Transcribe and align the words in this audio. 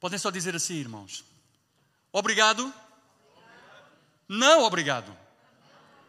Podem 0.00 0.18
só 0.18 0.30
dizer 0.30 0.56
assim, 0.56 0.74
irmãos: 0.74 1.24
Obrigado? 2.10 2.72
Não, 4.26 4.62
obrigado. 4.62 5.16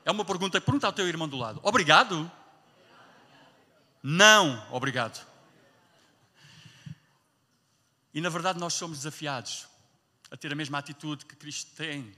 É 0.05 0.11
uma 0.11 0.23
pergunta, 0.23 0.59
pergunta 0.61 0.87
ao 0.87 0.93
teu 0.93 1.07
irmão 1.07 1.27
do 1.27 1.37
lado: 1.37 1.59
Obrigado? 1.61 2.31
Não, 4.01 4.65
obrigado. 4.71 5.27
E 8.13 8.19
na 8.19 8.29
verdade 8.29 8.59
nós 8.59 8.73
somos 8.73 8.99
desafiados 8.99 9.67
a 10.31 10.37
ter 10.37 10.51
a 10.51 10.55
mesma 10.55 10.77
atitude 10.77 11.25
que 11.25 11.35
Cristo 11.35 11.75
tem, 11.75 12.15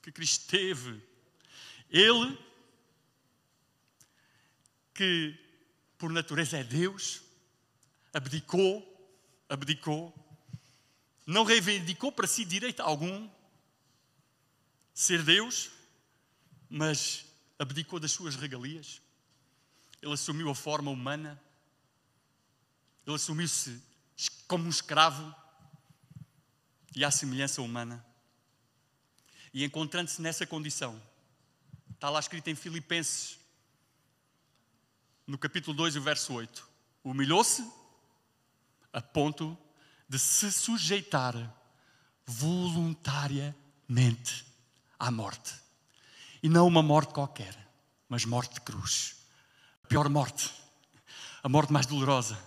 que 0.00 0.10
Cristo 0.10 0.46
teve. 0.48 1.02
Ele, 1.90 2.38
que 4.94 5.36
por 5.98 6.10
natureza 6.10 6.58
é 6.58 6.64
Deus, 6.64 7.20
abdicou, 8.12 8.82
abdicou, 9.48 10.14
não 11.28 11.44
reivindicou 11.44 12.10
para 12.10 12.26
si 12.26 12.42
direito 12.42 12.80
algum 12.80 13.28
ser 14.94 15.22
Deus, 15.22 15.70
mas 16.70 17.26
abdicou 17.58 18.00
das 18.00 18.12
suas 18.12 18.34
regalias. 18.34 19.02
Ele 20.00 20.14
assumiu 20.14 20.48
a 20.48 20.54
forma 20.54 20.90
humana, 20.90 21.38
ele 23.06 23.14
assumiu-se 23.14 23.78
como 24.46 24.64
um 24.64 24.70
escravo 24.70 25.34
e 26.96 27.04
à 27.04 27.10
semelhança 27.10 27.60
humana. 27.60 28.02
E 29.52 29.64
encontrando-se 29.64 30.22
nessa 30.22 30.46
condição, 30.46 30.98
está 31.92 32.08
lá 32.08 32.20
escrito 32.20 32.48
em 32.48 32.54
Filipenses, 32.54 33.38
no 35.26 35.36
capítulo 35.36 35.76
2, 35.76 35.96
o 35.96 36.00
verso 36.00 36.32
8: 36.32 36.66
humilhou-se 37.04 37.70
a 38.90 39.02
ponto 39.02 39.50
de 39.50 39.67
se 40.16 40.52
sujeitar 40.52 41.34
voluntariamente 42.24 44.46
à 44.98 45.10
morte. 45.10 45.54
E 46.42 46.48
não 46.48 46.66
uma 46.66 46.82
morte 46.82 47.12
qualquer, 47.12 47.56
mas 48.08 48.24
morte 48.24 48.54
de 48.54 48.60
cruz. 48.60 49.16
A 49.82 49.88
pior 49.88 50.08
morte, 50.08 50.52
a 51.42 51.48
morte 51.48 51.72
mais 51.72 51.86
dolorosa. 51.86 52.38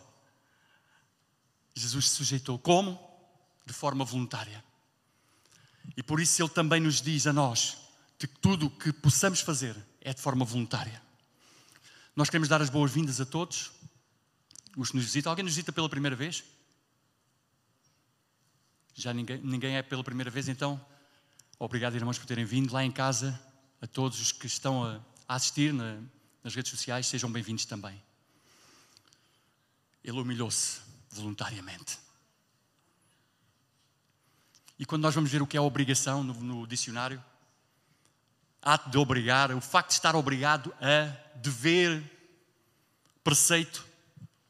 Jesus 1.73 2.09
se 2.09 2.16
sujeitou 2.16 2.58
como? 2.58 3.00
De 3.66 3.73
forma 3.73 4.05
voluntária. 4.05 4.63
E 5.97 6.03
por 6.03 6.19
isso 6.19 6.41
ele 6.41 6.50
também 6.50 6.80
nos 6.80 7.02
diz 7.02 7.28
a 7.28 7.33
nós 7.33 7.78
que 8.17 8.28
tudo 8.28 8.67
o 8.67 8.69
que 8.69 8.94
possamos 8.94 9.41
fazer 9.41 9.75
é 10.00 10.13
de 10.13 10.22
forma 10.22 10.45
voluntária. 10.45 11.02
Nós 12.16 12.30
queremos 12.30 12.47
dar 12.47 12.61
as 12.61 12.69
boas-vindas 12.69 13.19
a 13.19 13.25
todos 13.25 13.72
os 14.78 14.91
que 14.91 14.95
nos 14.95 15.05
visitam. 15.05 15.31
Alguém 15.31 15.44
nos 15.44 15.53
visita 15.53 15.72
pela 15.72 15.89
primeira 15.89 16.16
vez? 16.16 16.44
Já 18.94 19.14
ninguém, 19.14 19.39
ninguém 19.44 19.78
é 19.78 19.81
pela 19.81 20.03
primeira 20.03 20.30
vez, 20.30 20.47
então 20.47 20.80
obrigado, 21.58 21.95
irmãos, 21.95 22.17
por 22.17 22.25
terem 22.25 22.45
vindo 22.45 22.73
lá 22.73 22.84
em 22.84 22.92
casa. 22.92 23.39
A 23.81 23.88
todos 23.88 24.22
os 24.22 24.31
que 24.31 24.45
estão 24.45 24.84
a, 24.84 25.00
a 25.28 25.36
assistir 25.36 25.73
na, 25.73 26.00
nas 26.44 26.53
redes 26.53 26.70
sociais, 26.70 27.08
sejam 27.08 27.31
bem-vindos 27.31 27.66
também. 27.66 28.02
Ele 30.03 30.19
humilhou-se 30.19 30.81
voluntariamente. 31.09 31.97
E 34.78 34.86
quando 34.86 35.03
nós 35.03 35.14
vamos 35.14 35.31
ver 35.31 35.42
o 35.42 35.47
que 35.47 35.58
é 35.58 35.62
obrigação 35.62 36.23
no, 36.23 36.34
no 36.34 36.67
dicionário, 36.67 37.23
ato 38.62 38.89
de 38.89 38.97
obrigar, 38.97 39.52
o 39.52 39.62
facto 39.62 39.89
de 39.89 39.95
estar 39.95 40.16
obrigado 40.16 40.73
a 40.81 41.16
dever, 41.38 42.03
preceito, 43.23 43.86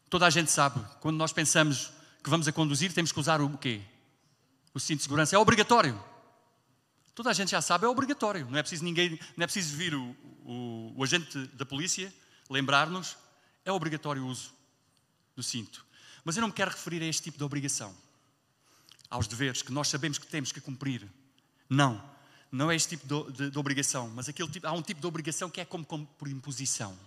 toda 0.09 0.25
a 0.25 0.29
gente 0.29 0.51
sabe, 0.51 0.85
quando 0.99 1.17
nós 1.17 1.31
pensamos 1.31 1.91
que 2.23 2.29
vamos 2.29 2.47
a 2.47 2.51
conduzir, 2.51 2.93
temos 2.93 3.11
que 3.11 3.19
usar 3.19 3.41
o 3.41 3.57
quê? 3.57 3.81
O 4.73 4.79
cinto 4.79 4.97
de 4.97 5.03
segurança. 5.03 5.35
É 5.35 5.39
obrigatório. 5.39 6.01
Toda 7.13 7.29
a 7.29 7.33
gente 7.33 7.51
já 7.51 7.61
sabe, 7.61 7.85
é 7.85 7.87
obrigatório. 7.87 8.47
Não 8.49 8.57
é 8.57 8.61
preciso 8.61 8.83
ninguém, 8.83 9.19
não 9.35 9.43
é 9.43 9.47
preciso 9.47 9.75
vir 9.75 9.93
o, 9.93 10.15
o, 10.45 10.93
o 10.97 11.03
agente 11.03 11.37
da 11.47 11.65
polícia 11.65 12.13
lembrar-nos, 12.51 13.17
é 13.63 13.71
obrigatório 13.71 14.23
o 14.23 14.27
uso 14.27 14.53
do 15.35 15.41
cinto. 15.41 15.85
Mas 16.23 16.35
eu 16.35 16.41
não 16.41 16.49
me 16.49 16.53
quero 16.53 16.69
referir 16.69 17.01
a 17.01 17.05
este 17.05 17.23
tipo 17.23 17.37
de 17.37 17.43
obrigação, 17.43 17.95
aos 19.09 19.27
deveres 19.27 19.61
que 19.61 19.71
nós 19.71 19.87
sabemos 19.87 20.17
que 20.17 20.27
temos 20.27 20.51
que 20.51 20.59
cumprir. 20.59 21.07
Não, 21.69 22.03
não 22.51 22.69
é 22.69 22.75
este 22.75 22.97
tipo 22.97 23.07
de, 23.07 23.37
de, 23.37 23.51
de 23.51 23.57
obrigação, 23.57 24.09
mas 24.09 24.27
aquele 24.27 24.49
tipo, 24.49 24.67
há 24.67 24.73
um 24.73 24.81
tipo 24.81 24.99
de 24.99 25.07
obrigação 25.07 25.49
que 25.49 25.61
é 25.61 25.65
como, 25.65 25.85
como 25.85 26.05
por 26.05 26.27
imposição. 26.27 26.97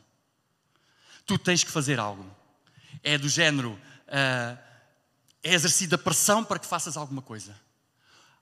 Tu 1.27 1.39
tens 1.39 1.63
que 1.63 1.71
fazer 1.71 2.01
algo. 2.01 2.25
É 3.03 3.19
do 3.19 3.29
género, 3.29 3.73
uh, 3.73 4.59
é 5.45 5.53
exercida 5.53 5.99
pressão 5.99 6.43
para 6.43 6.59
que 6.59 6.67
faças 6.67 6.97
alguma 6.97 7.21
coisa. 7.21 7.55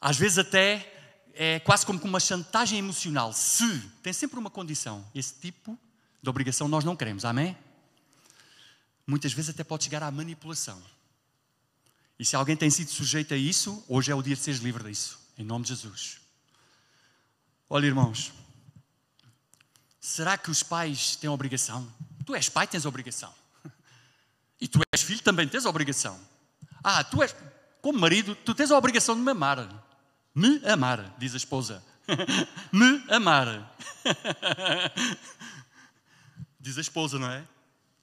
Às 0.01 0.17
vezes 0.17 0.39
até 0.39 0.89
é 1.35 1.59
quase 1.59 1.85
como 1.85 2.01
uma 2.05 2.21
chantagem 2.21 2.79
emocional. 2.79 3.33
Se, 3.33 3.81
tem 4.03 4.13
sempre 4.13 4.39
uma 4.39 4.49
condição. 4.49 5.05
Esse 5.13 5.35
tipo 5.35 5.77
de 6.23 6.31
obrigação 6.31 6.69
nós 6.69 6.85
não 6.85 6.95
queremos, 6.95 7.25
amém? 7.25 7.59
Muitas 9.05 9.33
vezes 9.33 9.51
até 9.51 9.65
pode 9.65 9.85
chegar 9.85 10.03
à 10.05 10.11
manipulação. 10.11 10.81
E 12.19 12.25
se 12.25 12.37
alguém 12.37 12.57
tem 12.57 12.71
sido 12.71 12.91
sujeito 12.91 13.35
a 13.35 13.37
isso, 13.37 13.85
hoje 13.89 14.13
é 14.13 14.15
o 14.15 14.23
dia 14.23 14.37
de 14.37 14.41
seres 14.41 14.61
livre 14.61 14.85
disso, 14.85 15.19
em 15.37 15.45
nome 15.45 15.65
de 15.65 15.71
Jesus. 15.71 16.19
Olha, 17.69 17.87
irmãos, 17.87 18.33
será 20.01 20.39
que 20.39 20.51
os 20.51 20.63
pais 20.63 21.17
têm 21.17 21.29
obrigação? 21.29 21.93
Tu 22.25 22.35
és 22.37 22.49
pai, 22.49 22.69
tens 22.69 22.87
obrigação. 22.87 23.35
E 24.61 24.69
tu 24.69 24.79
és 24.93 25.03
filho, 25.03 25.21
também 25.21 25.49
tens 25.49 25.65
obrigação. 25.65 26.17
Ah, 26.83 27.05
tu 27.05 27.23
és, 27.23 27.35
como 27.81 27.99
marido, 27.99 28.35
tu 28.35 28.55
tens 28.55 28.71
a 28.71 28.79
obrigação 28.79 29.15
de 29.15 29.21
me 29.21 29.31
amar. 29.31 29.69
Me 30.35 30.61
amar, 30.67 31.15
diz 31.19 31.35
a 31.35 31.37
esposa. 31.37 31.83
me 32.73 33.05
amar. 33.09 33.73
diz 36.59 36.79
a 36.79 36.81
esposa, 36.81 37.19
não 37.19 37.31
é? 37.31 37.45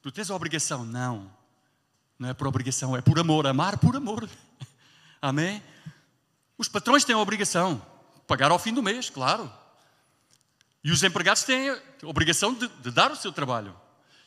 Tu 0.02 0.12
tens 0.12 0.30
a 0.30 0.36
obrigação. 0.36 0.86
Não. 0.86 1.32
Não 2.18 2.30
é 2.30 2.34
por 2.34 2.48
obrigação, 2.48 2.96
é 2.96 3.02
por 3.02 3.20
amor. 3.20 3.48
Amar 3.48 3.78
por 3.78 3.96
amor. 3.96 4.30
Amém? 5.22 5.62
Os 6.58 6.68
patrões 6.68 7.04
têm 7.04 7.16
a 7.16 7.20
obrigação. 7.20 7.82
Pagar 8.28 8.52
ao 8.52 8.60
fim 8.60 8.74
do 8.74 8.84
mês, 8.84 9.10
claro. 9.10 9.52
E 10.84 10.92
os 10.92 11.04
empregados 11.04 11.44
têm 11.44 11.70
a 11.70 11.80
obrigação 12.04 12.54
de, 12.54 12.68
de 12.68 12.92
dar 12.92 13.12
o 13.12 13.16
seu 13.16 13.32
trabalho. 13.32 13.76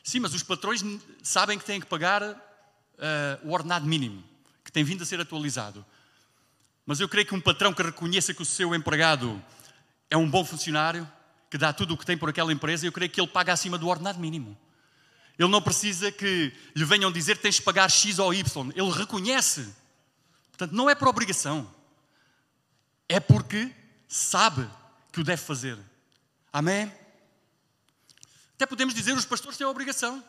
Sim, 0.03 0.19
mas 0.19 0.33
os 0.33 0.43
patrões 0.43 0.83
sabem 1.21 1.57
que 1.57 1.65
têm 1.65 1.79
que 1.79 1.85
pagar 1.85 2.21
uh, 2.23 2.35
o 3.43 3.51
ordenado 3.51 3.85
mínimo, 3.85 4.23
tem 4.73 4.83
vindo 4.83 5.03
a 5.03 5.05
ser 5.05 5.21
atualizado. 5.21 5.85
Mas 6.85 6.99
eu 6.99 7.07
creio 7.07 7.25
que 7.25 7.35
um 7.35 7.39
patrão 7.39 7.73
que 7.73 7.81
reconheça 7.81 8.33
que 8.33 8.41
o 8.41 8.45
seu 8.45 8.75
empregado 8.75 9.41
é 10.09 10.17
um 10.17 10.29
bom 10.29 10.43
funcionário, 10.43 11.09
que 11.49 11.57
dá 11.57 11.71
tudo 11.71 11.93
o 11.93 11.97
que 11.97 12.05
tem 12.05 12.17
por 12.17 12.29
aquela 12.29 12.51
empresa, 12.51 12.85
eu 12.85 12.91
creio 12.91 13.09
que 13.09 13.21
ele 13.21 13.27
paga 13.27 13.53
acima 13.53 13.77
do 13.77 13.87
ordenado 13.87 14.19
mínimo. 14.19 14.57
Ele 15.37 15.49
não 15.49 15.61
precisa 15.61 16.11
que 16.11 16.51
lhe 16.75 16.85
venham 16.85 17.11
dizer 17.11 17.37
que 17.37 17.43
tens 17.43 17.55
de 17.55 17.61
pagar 17.61 17.89
X 17.89 18.19
ou 18.19 18.33
Y. 18.33 18.71
Ele 18.75 18.91
reconhece. 18.91 19.73
Portanto, 20.49 20.71
não 20.73 20.89
é 20.89 20.95
por 20.95 21.07
obrigação. 21.07 21.73
É 23.07 23.19
porque 23.19 23.71
sabe 24.07 24.69
que 25.11 25.21
o 25.21 25.23
deve 25.23 25.41
fazer. 25.41 25.77
Amém? 26.51 26.91
Até 28.55 28.65
podemos 28.65 28.93
dizer 28.93 29.13
os 29.13 29.25
pastores 29.25 29.57
têm 29.57 29.65
a 29.65 29.69
obrigação. 29.69 30.23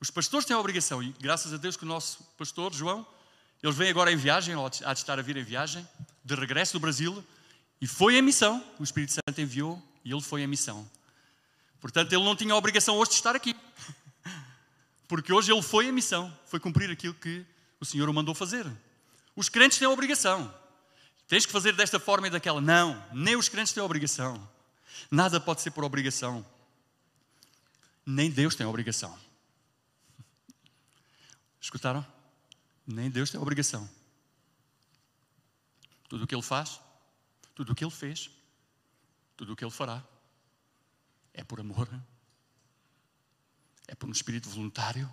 Os 0.00 0.10
pastores 0.10 0.46
têm 0.46 0.56
a 0.56 0.58
obrigação. 0.58 1.02
E 1.02 1.14
graças 1.20 1.52
a 1.52 1.58
Deus 1.58 1.76
que 1.76 1.84
o 1.84 1.86
nosso 1.86 2.24
pastor, 2.38 2.72
João, 2.72 3.06
eles 3.62 3.76
vêm 3.76 3.90
agora 3.90 4.10
em 4.10 4.16
viagem, 4.16 4.56
ou 4.56 4.66
há 4.66 4.68
de 4.94 5.00
estar 5.00 5.18
a 5.18 5.22
vir 5.22 5.36
em 5.36 5.44
viagem, 5.44 5.86
de 6.24 6.34
regresso 6.34 6.72
do 6.72 6.80
Brasil, 6.80 7.22
e 7.80 7.86
foi 7.86 8.16
em 8.16 8.22
missão. 8.22 8.64
O 8.78 8.82
Espírito 8.82 9.12
Santo 9.12 9.40
enviou 9.40 9.80
e 10.04 10.10
ele 10.10 10.22
foi 10.22 10.42
em 10.42 10.46
missão. 10.46 10.88
Portanto, 11.80 12.12
ele 12.12 12.24
não 12.24 12.34
tinha 12.34 12.54
a 12.54 12.56
obrigação 12.56 12.96
hoje 12.96 13.10
de 13.10 13.16
estar 13.16 13.36
aqui. 13.36 13.54
Porque 15.06 15.32
hoje 15.32 15.52
ele 15.52 15.62
foi 15.62 15.86
em 15.86 15.92
missão, 15.92 16.34
foi 16.46 16.58
cumprir 16.58 16.90
aquilo 16.90 17.14
que 17.14 17.44
o 17.78 17.84
Senhor 17.84 18.08
o 18.08 18.14
mandou 18.14 18.34
fazer. 18.34 18.66
Os 19.36 19.48
crentes 19.48 19.78
têm 19.78 19.86
a 19.86 19.90
obrigação. 19.90 20.54
Tens 21.28 21.46
que 21.46 21.52
fazer 21.52 21.74
desta 21.74 22.00
forma 22.00 22.26
e 22.26 22.30
daquela. 22.30 22.60
Não, 22.60 23.02
nem 23.12 23.36
os 23.36 23.48
crentes 23.48 23.72
têm 23.72 23.82
a 23.82 23.86
obrigação. 23.86 24.48
Nada 25.10 25.40
pode 25.40 25.60
ser 25.60 25.70
por 25.70 25.84
obrigação. 25.84 26.44
Nem 28.04 28.30
Deus 28.30 28.54
tem 28.54 28.66
a 28.66 28.68
obrigação. 28.68 29.16
Escutaram? 31.60 32.06
Nem 32.86 33.10
Deus 33.10 33.30
tem 33.30 33.40
obrigação. 33.40 33.88
Tudo 36.08 36.24
o 36.24 36.26
que 36.26 36.34
Ele 36.34 36.42
faz, 36.42 36.80
tudo 37.54 37.72
o 37.72 37.74
que 37.74 37.84
Ele 37.84 37.90
fez, 37.90 38.30
tudo 39.36 39.52
o 39.52 39.56
que 39.56 39.64
Ele 39.64 39.70
fará, 39.70 40.02
é 41.32 41.44
por 41.44 41.60
amor, 41.60 41.88
é 43.86 43.94
por 43.94 44.08
um 44.08 44.12
espírito 44.12 44.48
voluntário, 44.48 45.08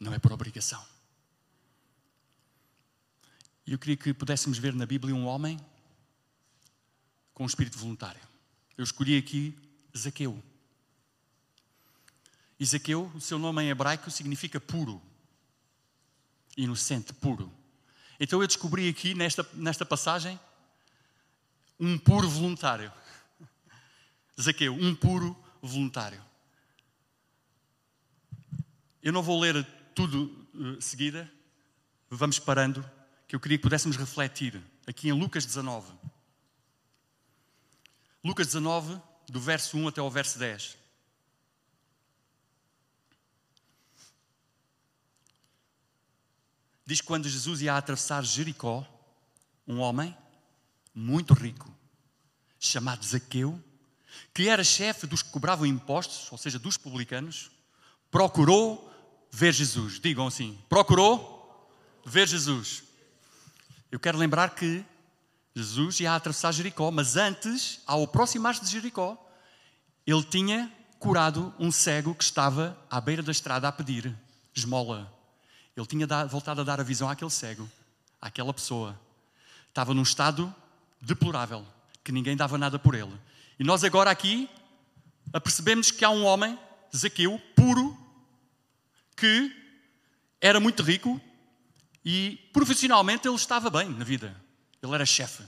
não 0.00 0.12
é 0.12 0.18
por 0.18 0.32
obrigação. 0.32 0.84
E 3.66 3.72
eu 3.72 3.78
queria 3.78 3.96
que 3.96 4.14
pudéssemos 4.14 4.58
ver 4.58 4.74
na 4.74 4.86
Bíblia 4.86 5.14
um 5.14 5.26
homem 5.26 5.58
com 7.34 7.42
um 7.42 7.46
espírito 7.46 7.78
voluntário. 7.78 8.20
Eu 8.76 8.84
escolhi 8.84 9.18
aqui 9.18 9.56
Zaqueu. 9.96 10.42
E 12.58 12.64
Zaqueu, 12.64 13.10
o 13.14 13.20
seu 13.20 13.38
nome 13.38 13.62
em 13.62 13.68
hebraico 13.68 14.10
significa 14.10 14.60
puro 14.60 15.02
inocente, 16.56 17.12
puro. 17.12 17.52
Então 18.18 18.40
eu 18.40 18.46
descobri 18.46 18.88
aqui, 18.88 19.14
nesta, 19.14 19.46
nesta 19.54 19.84
passagem, 19.84 20.38
um 21.78 21.98
puro 21.98 22.28
voluntário. 22.28 22.92
Zaqueu, 24.40 24.72
um 24.74 24.94
puro 24.94 25.36
voluntário. 25.60 26.22
Eu 29.02 29.12
não 29.12 29.22
vou 29.22 29.38
ler 29.38 29.64
tudo 29.94 30.24
uh, 30.54 30.80
seguida, 30.80 31.30
vamos 32.10 32.38
parando, 32.38 32.84
que 33.28 33.36
eu 33.36 33.40
queria 33.40 33.58
que 33.58 33.62
pudéssemos 33.62 33.96
refletir 33.96 34.60
aqui 34.86 35.08
em 35.08 35.12
Lucas 35.12 35.44
19. 35.44 35.92
Lucas 38.24 38.46
19, 38.46 39.00
do 39.28 39.40
verso 39.40 39.76
1 39.76 39.88
até 39.88 40.00
ao 40.00 40.10
verso 40.10 40.38
10. 40.38 40.76
Diz 46.86 47.00
que 47.00 47.06
quando 47.06 47.28
Jesus 47.28 47.60
ia 47.60 47.76
atravessar 47.76 48.24
Jericó, 48.24 48.86
um 49.66 49.80
homem 49.80 50.16
muito 50.94 51.34
rico, 51.34 51.68
chamado 52.60 53.04
Zaqueu, 53.04 53.60
que 54.32 54.48
era 54.48 54.62
chefe 54.62 55.06
dos 55.06 55.22
que 55.22 55.30
cobravam 55.30 55.66
impostos, 55.66 56.30
ou 56.30 56.38
seja, 56.38 56.58
dos 56.58 56.76
publicanos, 56.76 57.50
procurou 58.10 58.90
ver 59.30 59.52
Jesus. 59.52 59.98
Digam 59.98 60.28
assim: 60.28 60.58
procurou 60.68 61.68
ver 62.04 62.28
Jesus. 62.28 62.84
Eu 63.90 63.98
quero 63.98 64.16
lembrar 64.16 64.54
que 64.54 64.84
Jesus 65.54 66.00
ia 66.00 66.14
atravessar 66.14 66.52
Jericó, 66.52 66.90
mas 66.90 67.16
antes, 67.16 67.80
ao 67.86 68.04
aproximar-se 68.04 68.64
de 68.64 68.70
Jericó, 68.70 69.18
ele 70.06 70.22
tinha 70.22 70.72
curado 70.98 71.52
um 71.58 71.72
cego 71.72 72.14
que 72.14 72.22
estava 72.22 72.78
à 72.90 73.00
beira 73.00 73.22
da 73.22 73.32
estrada 73.32 73.66
a 73.66 73.72
pedir 73.72 74.16
esmola. 74.54 75.15
Ele 75.76 75.86
tinha 75.86 76.06
voltado 76.26 76.62
a 76.62 76.64
dar 76.64 76.80
a 76.80 76.82
visão 76.82 77.08
àquele 77.08 77.30
cego, 77.30 77.70
àquela 78.20 78.52
pessoa. 78.54 78.98
Estava 79.68 79.92
num 79.92 80.02
estado 80.02 80.52
deplorável, 81.02 81.66
que 82.02 82.10
ninguém 82.10 82.34
dava 82.34 82.56
nada 82.56 82.78
por 82.78 82.94
ele. 82.94 83.12
E 83.58 83.64
nós 83.64 83.84
agora 83.84 84.10
aqui 84.10 84.48
apercebemos 85.34 85.90
que 85.90 86.02
há 86.02 86.08
um 86.08 86.24
homem, 86.24 86.58
Zaqueu, 86.96 87.38
puro, 87.54 87.96
que 89.14 89.54
era 90.40 90.58
muito 90.58 90.82
rico 90.82 91.20
e 92.02 92.38
profissionalmente 92.54 93.28
ele 93.28 93.36
estava 93.36 93.68
bem 93.68 93.90
na 93.90 94.04
vida. 94.04 94.34
Ele 94.82 94.94
era 94.94 95.04
chefe. 95.04 95.42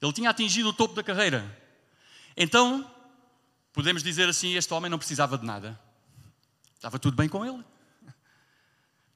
Ele 0.00 0.12
tinha 0.12 0.30
atingido 0.30 0.68
o 0.68 0.72
topo 0.72 0.94
da 0.94 1.02
carreira. 1.02 1.58
Então, 2.36 2.88
podemos 3.72 4.02
dizer 4.02 4.28
assim: 4.28 4.54
este 4.54 4.72
homem 4.72 4.90
não 4.90 4.98
precisava 4.98 5.36
de 5.36 5.44
nada. 5.44 5.78
Estava 6.76 6.98
tudo 6.98 7.16
bem 7.16 7.28
com 7.28 7.44
ele 7.44 7.64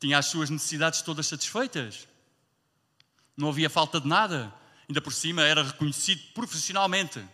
tinha 0.05 0.19
as 0.19 0.27
suas 0.27 0.51
necessidades 0.51 1.01
todas 1.01 1.27
satisfeitas, 1.27 2.07
não 3.35 3.49
havia 3.49 3.71
falta 3.71 3.99
de 3.99 4.07
nada, 4.07 4.53
ainda 4.87 5.01
por 5.01 5.15
cima 5.15 5.41
era 5.41 5.63
reconhecido 5.63 6.23
profissionalmente. 6.35 7.25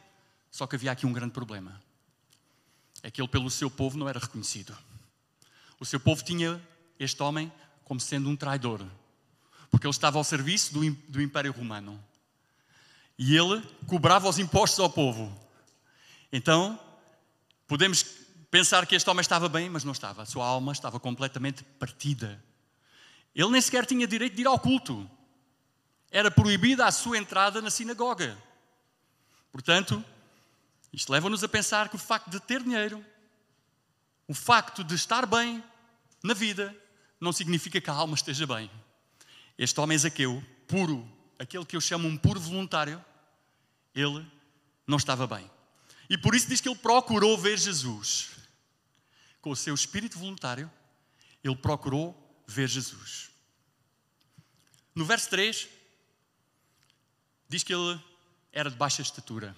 Só 0.52 0.69
que 0.69 0.76
havia 0.76 0.93
aqui 0.93 1.05
um 1.05 1.12
grande 1.12 1.32
problema: 1.32 1.82
é 3.02 3.11
que 3.11 3.20
ele, 3.20 3.26
pelo 3.26 3.50
seu 3.50 3.69
povo, 3.69 3.99
não 3.99 4.08
era 4.08 4.20
reconhecido. 4.20 4.78
O 5.81 5.84
seu 5.84 5.99
povo 5.99 6.22
tinha 6.22 6.64
este 6.96 7.20
homem 7.25 7.52
como 7.82 7.99
sendo 7.99 8.28
um 8.28 8.37
traidor, 8.37 8.87
porque 9.69 9.84
ele 9.84 9.90
estava 9.90 10.19
ao 10.19 10.23
serviço 10.23 10.73
do, 10.73 10.88
do 11.08 11.20
Império 11.20 11.50
Romano 11.50 12.00
e 13.19 13.37
ele 13.37 13.61
cobrava 13.88 14.28
os 14.28 14.38
impostos 14.38 14.78
ao 14.78 14.88
povo. 14.88 15.37
Então, 16.32 16.78
podemos 17.66 18.05
pensar 18.49 18.87
que 18.87 18.94
este 18.94 19.11
homem 19.11 19.23
estava 19.23 19.49
bem, 19.49 19.69
mas 19.69 19.82
não 19.82 19.90
estava. 19.90 20.23
A 20.23 20.26
sua 20.26 20.46
alma 20.46 20.70
estava 20.70 21.00
completamente 21.00 21.64
partida. 21.64 22.40
Ele 23.34 23.50
nem 23.50 23.60
sequer 23.60 23.86
tinha 23.86 24.06
direito 24.06 24.34
de 24.34 24.42
ir 24.42 24.46
ao 24.46 24.58
culto. 24.58 25.08
Era 26.10 26.30
proibida 26.30 26.86
a 26.86 26.92
sua 26.92 27.18
entrada 27.18 27.62
na 27.62 27.70
sinagoga. 27.70 28.36
Portanto, 29.52 30.04
isto 30.92 31.12
leva-nos 31.12 31.44
a 31.44 31.48
pensar 31.48 31.88
que 31.88 31.96
o 31.96 31.98
facto 31.98 32.30
de 32.30 32.40
ter 32.40 32.62
dinheiro, 32.62 33.04
o 34.26 34.34
facto 34.34 34.82
de 34.82 34.94
estar 34.94 35.26
bem 35.26 35.62
na 36.22 36.34
vida, 36.34 36.76
não 37.20 37.32
significa 37.32 37.80
que 37.80 37.90
a 37.90 37.94
alma 37.94 38.14
esteja 38.14 38.46
bem. 38.46 38.70
Este 39.56 39.78
homem 39.80 39.96
Zaqueu, 39.96 40.42
puro, 40.66 41.06
aquele 41.38 41.64
que 41.64 41.76
eu 41.76 41.80
chamo 41.80 42.08
um 42.08 42.16
puro 42.16 42.40
voluntário, 42.40 43.04
ele 43.94 44.26
não 44.86 44.96
estava 44.96 45.26
bem. 45.26 45.48
E 46.08 46.18
por 46.18 46.34
isso 46.34 46.48
diz 46.48 46.60
que 46.60 46.68
ele 46.68 46.78
procurou 46.78 47.38
ver 47.38 47.58
Jesus. 47.58 48.30
Com 49.40 49.50
o 49.50 49.56
seu 49.56 49.74
espírito 49.74 50.18
voluntário, 50.18 50.70
ele 51.42 51.56
procurou 51.56 52.29
ver 52.50 52.69
Jesus. 52.69 53.31
No 54.94 55.05
verso 55.05 55.31
3, 55.31 55.69
diz 57.49 57.62
que 57.62 57.73
ele 57.73 57.99
era 58.52 58.69
de 58.69 58.76
baixa 58.76 59.00
estatura. 59.00 59.56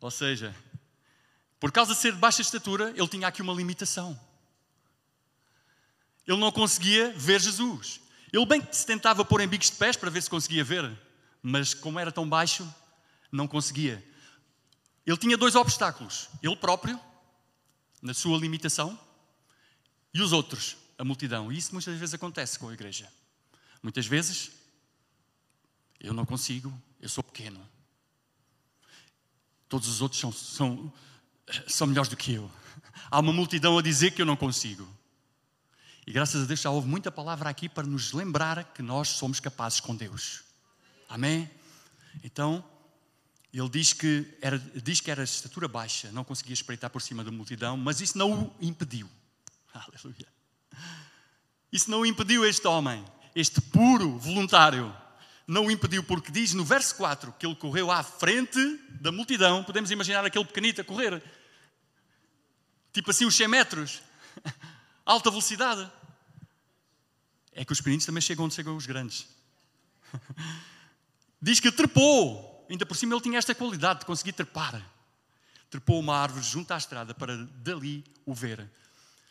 Ou 0.00 0.10
seja, 0.10 0.54
por 1.58 1.72
causa 1.72 1.92
de 1.92 2.00
ser 2.00 2.12
de 2.12 2.18
baixa 2.18 2.40
estatura, 2.40 2.90
ele 2.96 3.08
tinha 3.08 3.26
aqui 3.26 3.42
uma 3.42 3.52
limitação. 3.52 4.18
Ele 6.26 6.38
não 6.38 6.52
conseguia 6.52 7.12
ver 7.16 7.40
Jesus. 7.40 8.00
Ele 8.32 8.46
bem 8.46 8.60
que 8.60 8.76
se 8.76 8.86
tentava 8.86 9.24
pôr 9.24 9.40
em 9.40 9.48
bicos 9.48 9.70
de 9.70 9.76
pés 9.76 9.96
para 9.96 10.10
ver 10.10 10.22
se 10.22 10.30
conseguia 10.30 10.62
ver, 10.62 10.96
mas 11.42 11.74
como 11.74 11.98
era 11.98 12.12
tão 12.12 12.28
baixo, 12.28 12.72
não 13.32 13.48
conseguia. 13.48 14.06
Ele 15.04 15.16
tinha 15.16 15.36
dois 15.36 15.56
obstáculos: 15.56 16.28
ele 16.42 16.54
próprio, 16.54 17.00
na 18.00 18.14
sua 18.14 18.38
limitação, 18.38 18.98
e 20.14 20.22
os 20.22 20.32
outros, 20.32 20.76
a 20.98 21.04
multidão. 21.04 21.50
E 21.50 21.56
isso 21.56 21.72
muitas 21.72 21.96
vezes 21.96 22.14
acontece 22.14 22.58
com 22.58 22.68
a 22.68 22.74
igreja. 22.74 23.10
Muitas 23.82 24.06
vezes, 24.06 24.50
eu 26.00 26.12
não 26.12 26.26
consigo, 26.26 26.76
eu 27.00 27.08
sou 27.08 27.22
pequeno. 27.22 27.64
Todos 29.68 29.88
os 29.88 30.00
outros 30.00 30.20
são, 30.20 30.32
são, 30.32 30.92
são 31.68 31.86
melhores 31.86 32.10
do 32.10 32.16
que 32.16 32.34
eu. 32.34 32.50
Há 33.10 33.20
uma 33.20 33.32
multidão 33.32 33.78
a 33.78 33.82
dizer 33.82 34.10
que 34.10 34.20
eu 34.20 34.26
não 34.26 34.36
consigo. 34.36 34.86
E 36.06 36.10
graças 36.10 36.42
a 36.42 36.46
Deus 36.46 36.60
já 36.60 36.70
houve 36.70 36.88
muita 36.88 37.12
palavra 37.12 37.48
aqui 37.48 37.68
para 37.68 37.86
nos 37.86 38.12
lembrar 38.12 38.64
que 38.72 38.82
nós 38.82 39.10
somos 39.10 39.38
capazes 39.40 39.78
com 39.78 39.94
Deus. 39.94 40.42
Amém? 41.08 41.48
Então, 42.24 42.64
ele 43.52 43.68
diz 43.68 43.92
que 43.92 44.26
era, 44.40 44.58
diz 44.58 45.00
que 45.00 45.10
era 45.10 45.24
de 45.24 45.30
estatura 45.30 45.68
baixa, 45.68 46.10
não 46.10 46.24
conseguia 46.24 46.54
espreitar 46.54 46.90
por 46.90 47.02
cima 47.02 47.22
da 47.22 47.30
multidão, 47.30 47.76
mas 47.76 48.00
isso 48.00 48.16
não 48.16 48.44
o 48.44 48.56
impediu. 48.60 49.08
Aleluia. 49.72 50.37
Isso 51.72 51.90
não 51.90 52.04
impediu 52.04 52.44
este 52.44 52.66
homem, 52.66 53.04
este 53.34 53.60
puro 53.60 54.18
voluntário, 54.18 54.94
não 55.46 55.66
o 55.66 55.70
impediu, 55.70 56.04
porque 56.04 56.30
diz 56.30 56.52
no 56.52 56.64
verso 56.64 56.94
4 56.96 57.32
que 57.38 57.46
ele 57.46 57.56
correu 57.56 57.90
à 57.90 58.02
frente 58.02 58.58
da 59.00 59.10
multidão. 59.10 59.64
Podemos 59.64 59.90
imaginar 59.90 60.24
aquele 60.24 60.44
pequenito 60.44 60.80
a 60.80 60.84
correr, 60.84 61.22
tipo 62.92 63.10
assim, 63.10 63.24
os 63.24 63.34
100 63.34 63.48
metros, 63.48 64.02
alta 65.06 65.30
velocidade. 65.30 65.90
É 67.52 67.64
que 67.64 67.72
os 67.72 67.78
pequeninos 67.78 68.04
também 68.04 68.20
chegam 68.20 68.44
onde 68.44 68.54
chegam 68.54 68.76
os 68.76 68.86
grandes. 68.86 69.26
Diz 71.40 71.60
que 71.60 71.72
trepou, 71.72 72.66
ainda 72.68 72.84
por 72.84 72.96
cima 72.96 73.14
ele 73.14 73.22
tinha 73.22 73.38
esta 73.38 73.54
qualidade 73.54 74.00
de 74.00 74.06
conseguir 74.06 74.32
trepar. 74.32 74.84
Trepou 75.70 75.98
uma 76.00 76.16
árvore 76.16 76.44
junto 76.44 76.72
à 76.72 76.76
estrada 76.76 77.14
para 77.14 77.36
dali 77.36 78.04
o 78.26 78.34
ver. 78.34 78.70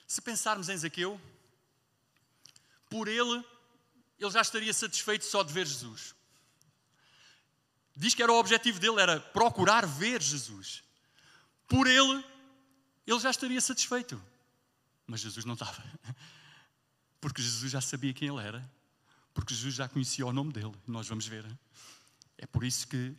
Se 0.07 0.21
pensarmos 0.21 0.69
em 0.69 0.77
Zaqueu, 0.77 1.19
por 2.97 3.07
ele, 3.07 3.45
ele 4.19 4.31
já 4.31 4.41
estaria 4.41 4.73
satisfeito 4.73 5.23
só 5.23 5.43
de 5.43 5.53
ver 5.53 5.67
Jesus. 5.67 6.15
Diz 7.95 8.15
que 8.15 8.23
era 8.23 8.33
o 8.33 8.39
objetivo 8.39 8.79
dele, 8.79 8.99
era 8.99 9.19
procurar 9.19 9.85
ver 9.85 10.19
Jesus. 10.19 10.83
Por 11.67 11.85
ele, 11.85 12.25
ele 13.05 13.19
já 13.19 13.29
estaria 13.29 13.61
satisfeito. 13.61 14.19
Mas 15.05 15.19
Jesus 15.19 15.45
não 15.45 15.53
estava. 15.53 15.83
Porque 17.21 17.39
Jesus 17.39 17.71
já 17.71 17.79
sabia 17.79 18.13
quem 18.15 18.29
ele 18.29 18.41
era. 18.41 18.67
Porque 19.31 19.53
Jesus 19.53 19.75
já 19.75 19.87
conhecia 19.87 20.25
o 20.25 20.33
nome 20.33 20.51
dele. 20.51 20.73
Nós 20.87 21.07
vamos 21.07 21.27
ver. 21.27 21.45
É 22.35 22.47
por 22.47 22.63
isso 22.63 22.87
que 22.87 23.15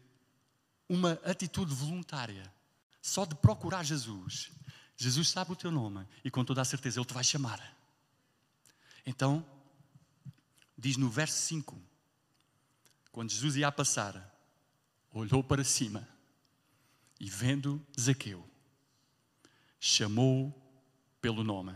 uma 0.88 1.12
atitude 1.24 1.72
voluntária, 1.72 2.52
só 3.00 3.24
de 3.24 3.36
procurar 3.36 3.84
Jesus, 3.84 4.50
Jesus 4.96 5.28
sabe 5.28 5.52
o 5.52 5.56
teu 5.56 5.70
nome 5.70 6.04
e 6.24 6.30
com 6.32 6.44
toda 6.44 6.62
a 6.62 6.64
certeza 6.64 6.98
Ele 6.98 7.06
te 7.06 7.14
vai 7.14 7.22
chamar. 7.22 7.78
Então, 9.06 9.46
diz 10.78 10.96
no 10.96 11.10
verso 11.10 11.36
5: 11.42 11.80
quando 13.10 13.30
Jesus 13.30 13.56
ia 13.56 13.72
passar, 13.72 14.32
olhou 15.10 15.42
para 15.42 15.64
cima 15.64 16.08
e, 17.18 17.28
vendo 17.28 17.84
Zaqueu, 17.98 18.48
chamou 19.80 20.54
pelo 21.20 21.42
nome: 21.42 21.74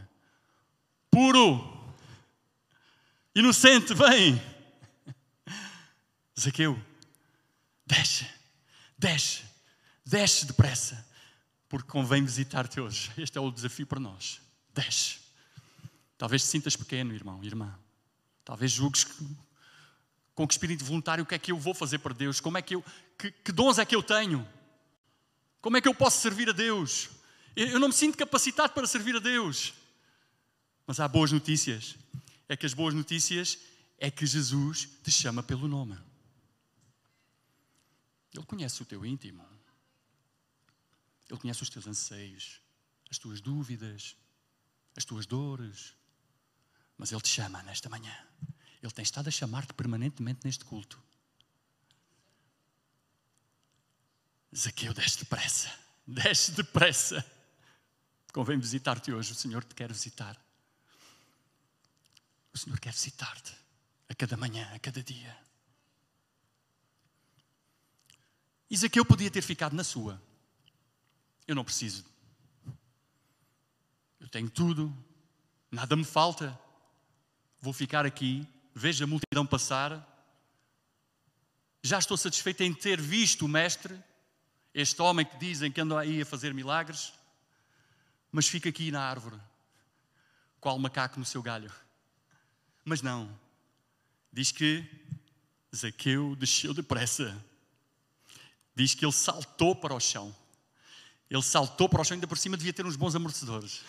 Puro, 1.10 1.94
inocente, 3.34 3.92
vem. 3.92 4.40
Zaqueu, 6.38 6.80
desce, 7.84 8.26
desce, 8.96 9.42
desce 10.04 10.46
depressa 10.46 11.12
porque 11.72 11.88
convém 11.88 12.22
visitar-te 12.22 12.78
hoje. 12.78 13.10
Este 13.16 13.38
é 13.38 13.40
o 13.40 13.50
desafio 13.50 13.86
para 13.86 13.98
nós. 13.98 14.42
Desce. 14.74 15.18
Talvez 16.18 16.42
te 16.42 16.48
sintas 16.48 16.76
pequeno, 16.76 17.14
irmão, 17.14 17.42
irmã. 17.42 17.74
Talvez 18.44 18.70
julgues 18.72 19.06
Com 20.34 20.46
que 20.46 20.54
espírito 20.54 20.84
voluntário, 20.84 21.24
o 21.24 21.26
que 21.26 21.34
é 21.34 21.38
que 21.38 21.52
eu 21.52 21.58
vou 21.58 21.74
fazer 21.74 21.98
para 21.98 22.14
Deus? 22.14 22.40
Como 22.40 22.58
é 22.58 22.62
que 22.62 22.74
eu. 22.74 22.84
Que, 23.18 23.30
que 23.30 23.52
dons 23.52 23.78
é 23.78 23.84
que 23.84 23.94
eu 23.94 24.02
tenho? 24.02 24.48
Como 25.60 25.76
é 25.76 25.80
que 25.80 25.88
eu 25.88 25.94
posso 25.94 26.20
servir 26.20 26.48
a 26.48 26.52
Deus? 26.52 27.10
Eu, 27.54 27.68
eu 27.68 27.78
não 27.78 27.88
me 27.88 27.94
sinto 27.94 28.18
capacitado 28.18 28.72
para 28.72 28.86
servir 28.86 29.14
a 29.16 29.20
Deus. 29.20 29.74
Mas 30.86 30.98
há 30.98 31.06
boas 31.06 31.30
notícias. 31.30 31.96
É 32.48 32.56
que 32.56 32.66
as 32.66 32.74
boas 32.74 32.94
notícias 32.94 33.58
é 33.98 34.10
que 34.10 34.26
Jesus 34.26 34.88
te 35.02 35.10
chama 35.10 35.42
pelo 35.42 35.68
nome. 35.68 35.96
Ele 38.34 38.44
conhece 38.46 38.82
o 38.82 38.84
teu 38.84 39.04
íntimo. 39.06 39.46
Ele 41.30 41.38
conhece 41.38 41.62
os 41.62 41.70
teus 41.70 41.86
anseios, 41.86 42.60
as 43.10 43.16
tuas 43.16 43.40
dúvidas, 43.40 44.16
as 44.96 45.04
tuas 45.04 45.24
dores. 45.24 45.94
Mas 46.98 47.12
Ele 47.12 47.20
te 47.20 47.28
chama 47.28 47.62
nesta 47.62 47.88
manhã. 47.88 48.14
Ele 48.82 48.92
tem 48.92 49.02
estado 49.02 49.28
a 49.28 49.30
chamar-te 49.30 49.72
permanentemente 49.74 50.40
neste 50.44 50.64
culto. 50.64 51.00
Zaqueu, 54.54 54.92
desce 54.92 55.20
depressa. 55.20 55.72
Desce 56.06 56.52
depressa. 56.52 57.24
Convém 58.32 58.58
visitar-te 58.58 59.12
hoje. 59.12 59.32
O 59.32 59.34
Senhor 59.34 59.62
te 59.64 59.74
quer 59.74 59.92
visitar. 59.92 60.36
O 62.52 62.58
Senhor 62.58 62.78
quer 62.80 62.92
visitar-te 62.92 63.54
a 64.08 64.14
cada 64.14 64.36
manhã, 64.36 64.68
a 64.74 64.78
cada 64.78 65.02
dia. 65.02 65.38
E 68.68 68.76
Zaqueu 68.76 69.04
podia 69.04 69.30
ter 69.30 69.42
ficado 69.42 69.74
na 69.74 69.84
sua. 69.84 70.20
Eu 71.46 71.54
não 71.54 71.64
preciso. 71.64 72.04
Eu 74.18 74.28
tenho 74.28 74.50
tudo, 74.50 74.94
nada 75.70 75.94
me 75.94 76.04
falta. 76.04 76.58
Vou 77.60 77.72
ficar 77.72 78.04
aqui, 78.04 78.46
vejo 78.74 79.04
a 79.04 79.06
multidão 79.06 79.46
passar. 79.46 80.08
Já 81.82 81.98
estou 81.98 82.16
satisfeito 82.16 82.62
em 82.62 82.72
ter 82.72 83.00
visto 83.00 83.44
o 83.44 83.48
Mestre, 83.48 83.98
este 84.74 85.00
homem 85.02 85.26
que 85.26 85.36
dizem 85.36 85.70
que 85.70 85.80
anda 85.80 85.98
aí 85.98 86.22
a 86.22 86.26
fazer 86.26 86.54
milagres, 86.54 87.12
mas 88.30 88.48
fica 88.48 88.68
aqui 88.68 88.90
na 88.90 89.02
árvore, 89.02 89.36
qual 90.60 90.78
macaco 90.78 91.18
no 91.18 91.24
seu 91.24 91.42
galho. 91.42 91.72
Mas 92.84 93.02
não, 93.02 93.28
diz 94.32 94.50
que 94.52 94.84
Zaqueu 95.74 96.36
desceu 96.36 96.72
depressa 96.72 97.42
diz 98.74 98.94
que 98.94 99.04
ele 99.04 99.12
saltou 99.12 99.74
para 99.74 99.94
o 99.94 100.00
chão. 100.00 100.34
Ele 101.30 101.42
saltou 101.42 101.88
para 101.88 102.00
o 102.00 102.04
chão, 102.04 102.14
ainda 102.14 102.26
por 102.26 102.38
cima 102.38 102.56
devia 102.56 102.72
ter 102.72 102.84
uns 102.84 102.96
bons 102.96 103.14
amortecedores. 103.14 103.82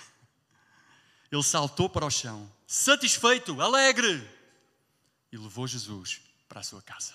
Ele 1.31 1.43
saltou 1.43 1.89
para 1.89 2.05
o 2.05 2.11
chão, 2.11 2.51
satisfeito, 2.67 3.59
alegre, 3.59 4.29
e 5.33 5.37
levou 5.37 5.67
Jesus 5.67 6.21
para 6.47 6.59
a 6.59 6.63
sua 6.63 6.79
casa. 6.79 7.13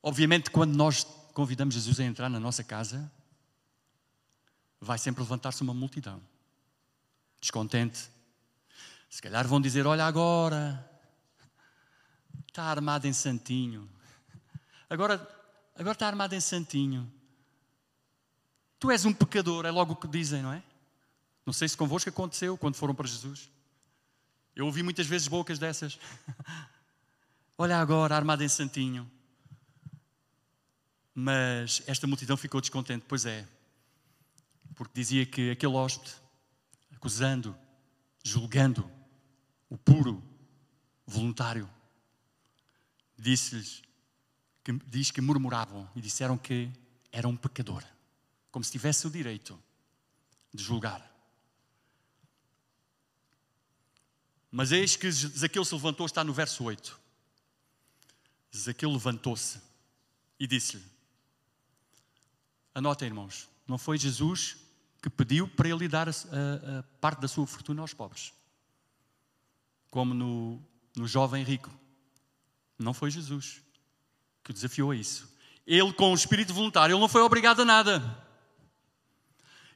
Obviamente, 0.00 0.48
quando 0.48 0.76
nós 0.76 1.02
convidamos 1.34 1.74
Jesus 1.74 1.98
a 1.98 2.04
entrar 2.04 2.28
na 2.28 2.38
nossa 2.38 2.62
casa, 2.62 3.10
vai 4.80 4.96
sempre 4.96 5.22
levantar-se 5.22 5.60
uma 5.60 5.74
multidão, 5.74 6.22
descontente. 7.40 8.08
Se 9.10 9.20
calhar 9.20 9.46
vão 9.46 9.60
dizer: 9.60 9.84
Olha, 9.84 10.06
agora 10.06 10.88
está 12.46 12.62
armado 12.62 13.08
em 13.08 13.12
santinho, 13.12 13.90
Agora, 14.88 15.14
agora 15.74 15.94
está 15.94 16.06
armado 16.06 16.34
em 16.34 16.40
santinho. 16.40 17.10
Tu 18.78 18.90
és 18.90 19.06
um 19.06 19.12
pecador, 19.12 19.64
é 19.64 19.70
logo 19.70 19.94
o 19.94 19.96
que 19.96 20.06
dizem, 20.06 20.42
não 20.42 20.52
é? 20.52 20.62
Não 21.46 21.52
sei 21.54 21.66
se 21.66 21.74
convosco 21.74 22.10
aconteceu 22.10 22.58
quando 22.58 22.74
foram 22.74 22.94
para 22.94 23.08
Jesus. 23.08 23.48
Eu 24.54 24.66
ouvi 24.66 24.82
muitas 24.82 25.06
vezes 25.06 25.28
bocas 25.28 25.58
dessas. 25.58 25.98
Olha 27.56 27.78
agora, 27.78 28.16
armado 28.16 28.44
em 28.44 28.48
santinho. 28.48 29.10
Mas 31.14 31.82
esta 31.86 32.06
multidão 32.06 32.36
ficou 32.36 32.60
descontente, 32.60 33.04
pois 33.06 33.26
é, 33.26 33.46
porque 34.74 34.92
dizia 34.94 35.26
que 35.26 35.50
aquele 35.50 35.74
hóspede, 35.74 36.14
acusando, 36.94 37.54
julgando 38.24 38.90
o 39.68 39.76
puro, 39.76 40.22
voluntário, 41.06 41.68
disse-lhes: 43.18 43.82
que 44.64 44.72
diz 44.86 45.10
que 45.10 45.20
murmuravam 45.20 45.88
e 45.94 46.00
disseram 46.00 46.38
que 46.38 46.70
era 47.10 47.28
um 47.28 47.36
pecador, 47.36 47.84
como 48.50 48.64
se 48.64 48.72
tivesse 48.72 49.06
o 49.06 49.10
direito 49.10 49.62
de 50.52 50.62
julgar. 50.62 51.11
Mas 54.52 54.70
eis 54.70 54.96
que 54.96 55.10
Zaqueu 55.10 55.64
se 55.64 55.74
levantou, 55.74 56.04
está 56.04 56.22
no 56.22 56.34
verso 56.34 56.62
8. 56.62 57.00
Zaqueu 58.54 58.92
levantou-se 58.92 59.58
e 60.38 60.46
disse-lhe: 60.46 60.84
Anotem, 62.74 63.08
irmãos, 63.08 63.48
não 63.66 63.78
foi 63.78 63.96
Jesus 63.96 64.58
que 65.00 65.08
pediu 65.08 65.48
para 65.48 65.70
ele 65.70 65.88
dar 65.88 66.06
a, 66.06 66.12
a, 66.12 66.78
a 66.80 66.82
parte 67.00 67.20
da 67.20 67.28
sua 67.28 67.46
fortuna 67.46 67.80
aos 67.80 67.94
pobres, 67.94 68.34
como 69.90 70.12
no, 70.12 70.62
no 70.94 71.08
jovem 71.08 71.42
rico. 71.42 71.72
Não 72.78 72.92
foi 72.92 73.10
Jesus 73.10 73.62
que 74.44 74.50
o 74.50 74.54
desafiou 74.54 74.90
a 74.90 74.96
isso. 74.96 75.32
Ele, 75.66 75.92
com 75.94 76.12
o 76.12 76.14
espírito 76.14 76.52
voluntário, 76.52 76.92
ele 76.92 77.00
não 77.00 77.08
foi 77.08 77.22
obrigado 77.22 77.62
a 77.62 77.64
nada. 77.64 78.22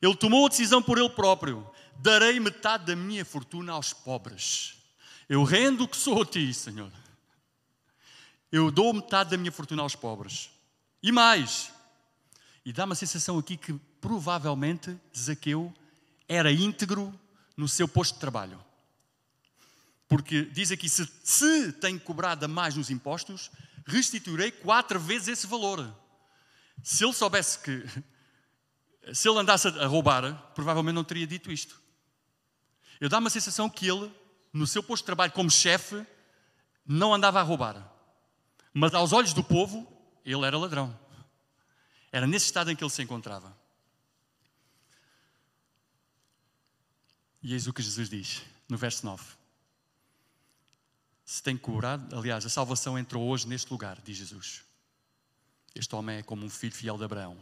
Ele 0.02 0.14
tomou 0.14 0.44
a 0.44 0.48
decisão 0.48 0.82
por 0.82 0.98
ele 0.98 1.08
próprio: 1.08 1.68
darei 2.00 2.38
metade 2.40 2.86
da 2.86 2.96
minha 2.96 3.24
fortuna 3.24 3.72
aos 3.72 3.92
pobres. 3.92 4.76
Eu 5.28 5.42
rendo 5.44 5.84
o 5.84 5.88
que 5.88 5.96
sou 5.96 6.22
a 6.22 6.26
ti, 6.26 6.52
Senhor. 6.54 6.92
Eu 8.50 8.70
dou 8.70 8.92
metade 8.92 9.30
da 9.30 9.36
minha 9.36 9.52
fortuna 9.52 9.82
aos 9.82 9.96
pobres. 9.96 10.50
E 11.02 11.10
mais. 11.10 11.70
E 12.64 12.72
dá 12.72 12.84
uma 12.84 12.94
sensação 12.94 13.38
aqui 13.38 13.56
que 13.56 13.72
provavelmente 14.00 14.96
Zaqueu 15.16 15.72
era 16.28 16.52
íntegro 16.52 17.12
no 17.56 17.68
seu 17.68 17.88
posto 17.88 18.14
de 18.14 18.20
trabalho. 18.20 18.62
Porque 20.08 20.42
diz 20.44 20.70
aqui: 20.70 20.88
se, 20.88 21.08
se 21.24 21.72
tem 21.72 21.98
cobrado 21.98 22.48
mais 22.48 22.76
nos 22.76 22.90
impostos, 22.90 23.50
restituirei 23.86 24.50
quatro 24.50 25.00
vezes 25.00 25.28
esse 25.28 25.46
valor. 25.46 25.92
Se 26.82 27.04
ele 27.04 27.12
soubesse 27.12 27.58
que, 27.58 27.84
se 29.12 29.28
ele 29.28 29.38
andasse 29.38 29.68
a 29.68 29.86
roubar, 29.86 30.52
provavelmente 30.54 30.94
não 30.94 31.04
teria 31.04 31.26
dito 31.26 31.50
isto. 31.50 31.80
Eu 33.00 33.08
dá 33.08 33.18
uma 33.18 33.30
sensação 33.30 33.68
que 33.68 33.88
ele, 33.88 34.12
no 34.52 34.66
seu 34.66 34.82
posto 34.82 35.02
de 35.02 35.06
trabalho 35.06 35.32
como 35.32 35.50
chefe, 35.50 36.06
não 36.86 37.12
andava 37.12 37.40
a 37.40 37.42
roubar. 37.42 37.92
Mas 38.72 38.94
aos 38.94 39.12
olhos 39.12 39.32
do 39.32 39.42
povo, 39.42 39.86
ele 40.24 40.44
era 40.44 40.58
ladrão. 40.58 40.98
Era 42.12 42.26
nesse 42.26 42.46
estado 42.46 42.70
em 42.70 42.76
que 42.76 42.82
ele 42.82 42.90
se 42.90 43.02
encontrava. 43.02 43.56
E 47.42 47.52
eis 47.52 47.66
o 47.66 47.72
que 47.72 47.82
Jesus 47.82 48.08
diz 48.08 48.42
no 48.68 48.76
verso 48.76 49.04
9 49.06 49.36
se 51.26 51.42
tem 51.42 51.56
curado. 51.56 52.16
Aliás, 52.16 52.46
a 52.46 52.48
salvação 52.48 52.96
entrou 52.96 53.28
hoje 53.28 53.48
neste 53.48 53.70
lugar, 53.72 54.00
diz 54.02 54.16
Jesus. 54.16 54.62
Este 55.74 55.94
homem 55.96 56.18
é 56.18 56.22
como 56.22 56.46
um 56.46 56.48
filho 56.48 56.72
fiel 56.72 56.96
de 56.96 57.04
Abraão. 57.04 57.36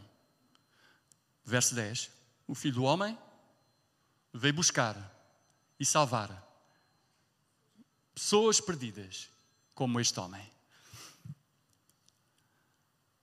Verso 1.45 1.75
10: 1.75 2.09
O 2.47 2.55
filho 2.55 2.73
do 2.73 2.83
homem 2.83 3.15
veio 4.33 4.55
buscar 4.55 5.14
e 5.79 5.85
salvar 5.85 6.43
pessoas 8.13 8.61
perdidas 8.61 9.29
como 9.73 9.99
este 9.99 10.19
homem. 10.19 10.49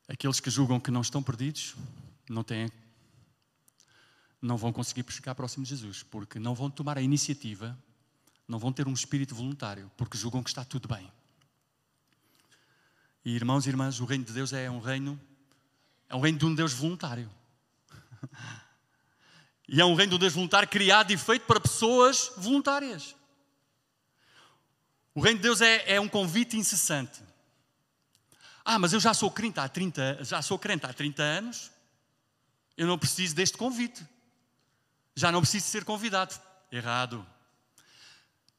Aqueles 0.08 0.40
que 0.40 0.50
julgam 0.50 0.80
que 0.80 0.90
não 0.90 1.00
estão 1.00 1.22
perdidos 1.22 1.74
não 2.28 2.44
têm 2.44 2.70
não 4.40 4.56
vão 4.56 4.72
conseguir 4.72 5.04
chegar 5.10 5.36
próximo 5.36 5.64
de 5.64 5.70
Jesus, 5.70 6.02
porque 6.02 6.38
não 6.38 6.54
vão 6.54 6.68
tomar 6.68 6.98
a 6.98 7.02
iniciativa 7.02 7.78
não 8.52 8.58
vão 8.58 8.72
ter 8.72 8.86
um 8.86 8.92
espírito 8.92 9.34
voluntário, 9.34 9.90
porque 9.96 10.18
julgam 10.18 10.42
que 10.42 10.50
está 10.50 10.64
tudo 10.64 10.86
bem. 10.86 11.10
E 13.24 13.34
irmãos 13.34 13.66
e 13.66 13.70
irmãs, 13.70 13.98
o 14.00 14.04
reino 14.04 14.24
de 14.24 14.32
Deus 14.32 14.52
é 14.52 14.70
um 14.70 14.78
reino, 14.78 15.18
é 16.08 16.14
um 16.14 16.20
reino 16.20 16.38
de 16.38 16.44
um 16.44 16.54
Deus 16.54 16.72
voluntário. 16.72 17.30
E 19.72 19.80
é 19.80 19.84
um 19.86 19.94
reino 19.94 20.16
um 20.16 20.18
Deus 20.18 20.34
voluntário 20.34 20.68
criado 20.68 21.12
e 21.12 21.16
feito 21.16 21.46
para 21.46 21.58
pessoas 21.58 22.30
voluntárias. 22.36 23.16
O 25.14 25.20
reino 25.20 25.38
de 25.38 25.42
Deus 25.44 25.62
é, 25.62 25.94
é 25.94 25.98
um 25.98 26.08
convite 26.08 26.58
incessante. 26.58 27.22
Ah, 28.62 28.78
mas 28.78 28.92
eu 28.92 29.00
já 29.00 29.14
sou 29.14 29.30
crente 29.30 29.58
há 29.58 29.66
30, 29.66 30.24
já 30.24 30.42
sou 30.42 30.58
crente 30.58 30.84
há 30.84 30.92
30 30.92 31.22
anos, 31.22 31.70
eu 32.76 32.86
não 32.86 32.98
preciso 32.98 33.34
deste 33.34 33.56
convite. 33.56 34.06
Já 35.14 35.32
não 35.32 35.40
preciso 35.40 35.66
ser 35.66 35.86
convidado. 35.86 36.38
Errado. 36.70 37.26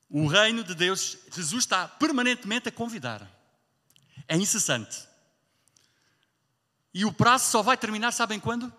O 0.10 0.26
reino 0.26 0.64
de 0.64 0.74
Deus, 0.74 1.18
Jesus 1.32 1.64
está 1.64 1.88
permanentemente 1.88 2.70
a 2.70 2.72
convidar. 2.72 3.28
É 4.28 4.36
incessante. 4.36 5.08
E 6.92 7.06
o 7.06 7.14
prazo 7.14 7.52
só 7.52 7.62
vai 7.62 7.78
terminar, 7.78 8.12
sabem 8.14 8.40
quando? 8.40 8.74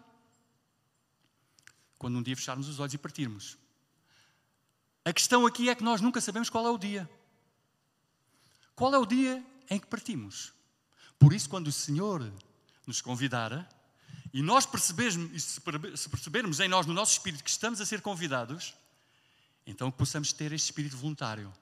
Quando 1.99 2.19
um 2.19 2.23
dia 2.23 2.37
fecharmos 2.37 2.69
os 2.69 2.79
olhos 2.81 2.95
e 2.95 2.99
partirmos. 2.99 3.57
A 5.05 5.13
questão 5.13 5.47
aqui 5.47 5.69
é 5.69 5.75
que 5.75 5.85
nós 5.85 6.01
nunca 6.01 6.21
sabemos 6.21 6.49
qual 6.49 6.67
é 6.67 6.71
o 6.71 6.79
dia. 6.79 7.09
Qual 8.75 8.95
é 8.95 8.99
o 8.99 9.07
dia 9.07 9.45
em 9.71 9.79
que 9.79 9.87
partimos? 9.87 10.53
Por 11.19 11.33
isso, 11.33 11.49
quando 11.49 11.69
o 11.69 11.73
Senhor 11.73 12.33
nos 12.87 13.01
convidar, 13.01 13.69
e 14.33 14.43
nós 14.43 14.67
percebermos, 14.67 15.43
se 15.43 16.09
percebermos 16.09 16.59
em 16.61 16.69
nós, 16.69 16.87
no 16.87 16.93
nosso 16.93 17.13
espírito, 17.13 17.45
que 17.45 17.51
estamos 17.51 17.81
a 17.81 17.87
ser 17.87 18.01
convidados, 18.01 18.75
então 19.67 19.91
possamos 19.91 20.33
ter 20.33 20.53
este 20.53 20.67
espírito 20.67 20.97
voluntário. 20.97 21.53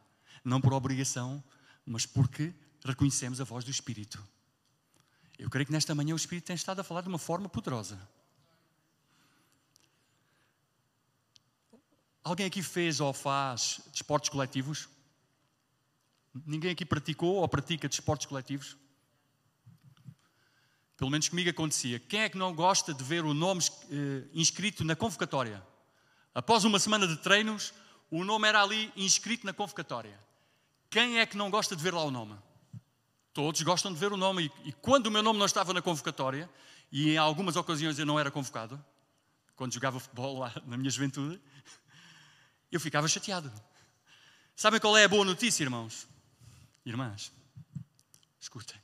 Não 0.45 0.61
por 0.61 0.73
obrigação, 0.73 1.43
mas 1.85 2.07
porque 2.07 2.53
reconhecemos 2.85 3.41
a 3.41 3.45
voz 3.45 3.65
do 3.65 3.71
Espírito. 3.71 4.23
Eu 5.39 5.51
creio 5.51 5.67
que 5.67 5.73
nesta 5.73 5.95
manhã 5.95 6.15
o 6.15 6.17
Espírito 6.17 6.47
tem 6.47 6.57
estado 6.57 6.81
a 6.81 6.85
falar 6.85 7.03
de 7.03 7.09
uma 7.09 7.19
forma 7.19 7.49
poderosa. 7.49 8.01
Alguém 12.25 12.47
aqui 12.47 12.63
fez 12.63 13.01
ou 13.01 13.13
faz 13.13 13.81
desportos 13.91 14.31
coletivos? 14.31 14.89
Ninguém 16.47 16.71
aqui 16.71 16.85
praticou 16.85 17.37
ou 17.37 17.49
pratica 17.49 17.89
desportos 17.89 18.27
coletivos? 18.27 18.77
Pelo 20.97 21.11
menos 21.11 21.29
comigo 21.29 21.51
acontecia. 21.51 21.99
Quem 21.99 22.21
é 22.21 22.29
que 22.29 22.39
não 22.39 22.55
gosta 22.55 22.95
de 22.95 23.03
ver 23.03 23.25
o 23.25 23.35
nome 23.35 23.63
eh, 23.91 24.29
inscrito 24.33 24.85
na 24.85 24.95
convocatória? 24.95 25.61
Após 26.33 26.65
uma 26.65 26.79
semana 26.79 27.09
de 27.09 27.17
treinos, 27.17 27.75
o 28.09 28.23
nome 28.23 28.47
era 28.47 28.63
ali 28.63 28.93
inscrito 28.95 29.45
na 29.45 29.53
convocatória. 29.53 30.19
Quem 30.89 31.19
é 31.19 31.27
que 31.27 31.37
não 31.37 31.51
gosta 31.51 31.75
de 31.75 31.83
ver 31.83 31.93
lá 31.93 32.05
o 32.05 32.11
nome? 32.11 32.39
Todos 33.35 33.61
gostam 33.63 33.93
de 33.93 33.99
ver 33.99 34.13
o 34.13 34.17
nome. 34.17 34.53
E, 34.65 34.69
e 34.69 34.73
quando 34.73 35.09
o 35.09 35.11
meu 35.11 35.23
nome 35.23 35.39
não 35.39 35.47
estava 35.47 35.73
na 35.73 35.83
convocatória, 35.83 36.49
e 36.93 37.11
em 37.11 37.17
algumas 37.17 37.57
ocasiões 37.57 37.99
eu 37.99 38.07
não 38.07 38.21
era 38.21 38.31
convocado, 38.31 38.83
quando 39.57 39.73
jogava 39.73 39.99
futebol 39.99 40.39
lá 40.39 40.53
na 40.67 40.77
minha 40.77 40.91
juventude, 40.91 41.41
eu 42.73 42.81
ficava 42.81 43.07
chateado. 43.07 43.53
Sabem 44.57 44.81
qual 44.81 44.97
é 44.97 45.05
a 45.05 45.09
boa 45.09 45.25
notícia, 45.25 45.63
irmãos? 45.63 46.09
Irmãs, 46.85 47.31
escutem. 48.41 48.81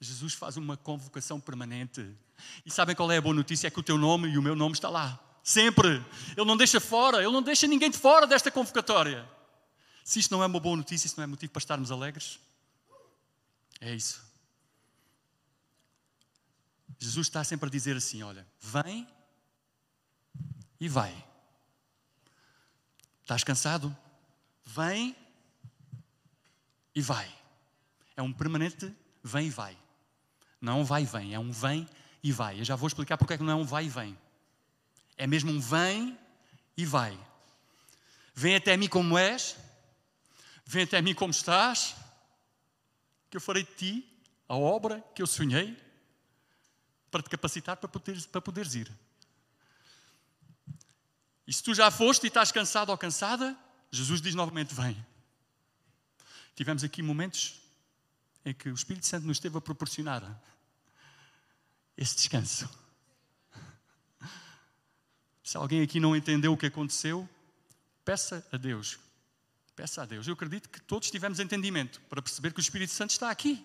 Jesus 0.00 0.34
faz 0.34 0.56
uma 0.56 0.76
convocação 0.76 1.40
permanente. 1.40 2.16
E 2.64 2.70
sabem 2.70 2.96
qual 2.96 3.10
é 3.12 3.18
a 3.18 3.20
boa 3.20 3.34
notícia? 3.34 3.66
É 3.66 3.70
que 3.70 3.80
o 3.80 3.82
teu 3.82 3.98
nome 3.98 4.28
e 4.28 4.38
o 4.38 4.42
meu 4.42 4.54
nome 4.54 4.74
está 4.74 4.88
lá. 4.88 5.20
Sempre. 5.42 6.04
Ele 6.36 6.46
não 6.46 6.56
deixa 6.56 6.80
fora, 6.80 7.18
ele 7.18 7.32
não 7.32 7.42
deixa 7.42 7.66
ninguém 7.66 7.90
de 7.90 7.98
fora 7.98 8.26
desta 8.26 8.50
convocatória. 8.50 9.28
Se 10.04 10.18
isto 10.18 10.30
não 10.30 10.42
é 10.42 10.46
uma 10.46 10.60
boa 10.60 10.76
notícia, 10.76 11.06
isso 11.06 11.16
não 11.16 11.24
é 11.24 11.26
motivo 11.26 11.52
para 11.52 11.60
estarmos 11.60 11.90
alegres? 11.90 12.40
É 13.80 13.94
isso. 13.94 14.22
Jesus 16.98 17.26
está 17.26 17.44
sempre 17.44 17.68
a 17.68 17.70
dizer 17.70 17.96
assim: 17.96 18.22
olha, 18.22 18.46
vem 18.60 19.06
e 20.80 20.88
vai. 20.88 21.27
Estás 23.28 23.44
cansado? 23.44 23.94
Vem 24.64 25.14
e 26.94 27.02
vai. 27.02 27.30
É 28.16 28.22
um 28.22 28.32
permanente 28.32 28.90
vem 29.22 29.48
e 29.48 29.50
vai. 29.50 29.76
Não 30.58 30.82
vai 30.82 31.02
e 31.02 31.04
vem, 31.04 31.34
é 31.34 31.38
um 31.38 31.52
vem 31.52 31.86
e 32.22 32.32
vai. 32.32 32.58
Eu 32.58 32.64
já 32.64 32.74
vou 32.74 32.86
explicar 32.86 33.18
porque 33.18 33.34
é 33.34 33.36
que 33.36 33.42
não 33.44 33.52
é 33.52 33.54
um 33.54 33.66
vai 33.66 33.84
e 33.84 33.88
vem. 33.90 34.18
É 35.14 35.26
mesmo 35.26 35.52
um 35.52 35.60
vem 35.60 36.18
e 36.74 36.86
vai. 36.86 37.20
Vem 38.34 38.56
até 38.56 38.78
mim 38.78 38.88
como 38.88 39.18
és, 39.18 39.58
vem 40.64 40.84
até 40.84 41.02
mim 41.02 41.12
como 41.12 41.30
estás, 41.30 41.94
que 43.28 43.36
eu 43.36 43.42
farei 43.42 43.62
de 43.62 43.74
ti 43.74 44.22
a 44.48 44.56
obra 44.56 45.04
que 45.14 45.20
eu 45.20 45.26
sonhei 45.26 45.76
para 47.10 47.22
te 47.22 47.28
capacitar 47.28 47.76
para 47.76 47.90
poderes, 47.90 48.24
para 48.24 48.40
poderes 48.40 48.74
ir. 48.74 48.90
E 51.48 51.52
se 51.54 51.62
tu 51.62 51.72
já 51.72 51.90
foste 51.90 52.24
e 52.24 52.26
estás 52.26 52.52
cansado 52.52 52.90
ou 52.90 52.98
cansada, 52.98 53.56
Jesus 53.90 54.20
diz 54.20 54.34
novamente: 54.34 54.74
Vem. 54.74 54.94
Tivemos 56.54 56.84
aqui 56.84 57.00
momentos 57.00 57.58
em 58.44 58.52
que 58.52 58.68
o 58.68 58.74
Espírito 58.74 59.06
Santo 59.06 59.26
nos 59.26 59.38
esteve 59.38 59.56
a 59.56 59.60
proporcionar 59.62 60.22
esse 61.96 62.14
descanso. 62.16 62.68
Se 65.42 65.56
alguém 65.56 65.80
aqui 65.80 65.98
não 65.98 66.14
entendeu 66.14 66.52
o 66.52 66.56
que 66.56 66.66
aconteceu, 66.66 67.26
peça 68.04 68.46
a 68.52 68.58
Deus. 68.58 68.98
Peça 69.74 70.02
a 70.02 70.04
Deus. 70.04 70.26
Eu 70.26 70.34
acredito 70.34 70.68
que 70.68 70.82
todos 70.82 71.10
tivemos 71.10 71.40
entendimento 71.40 71.98
para 72.10 72.20
perceber 72.20 72.52
que 72.52 72.60
o 72.60 72.60
Espírito 72.60 72.92
Santo 72.92 73.10
está 73.10 73.30
aqui. 73.30 73.64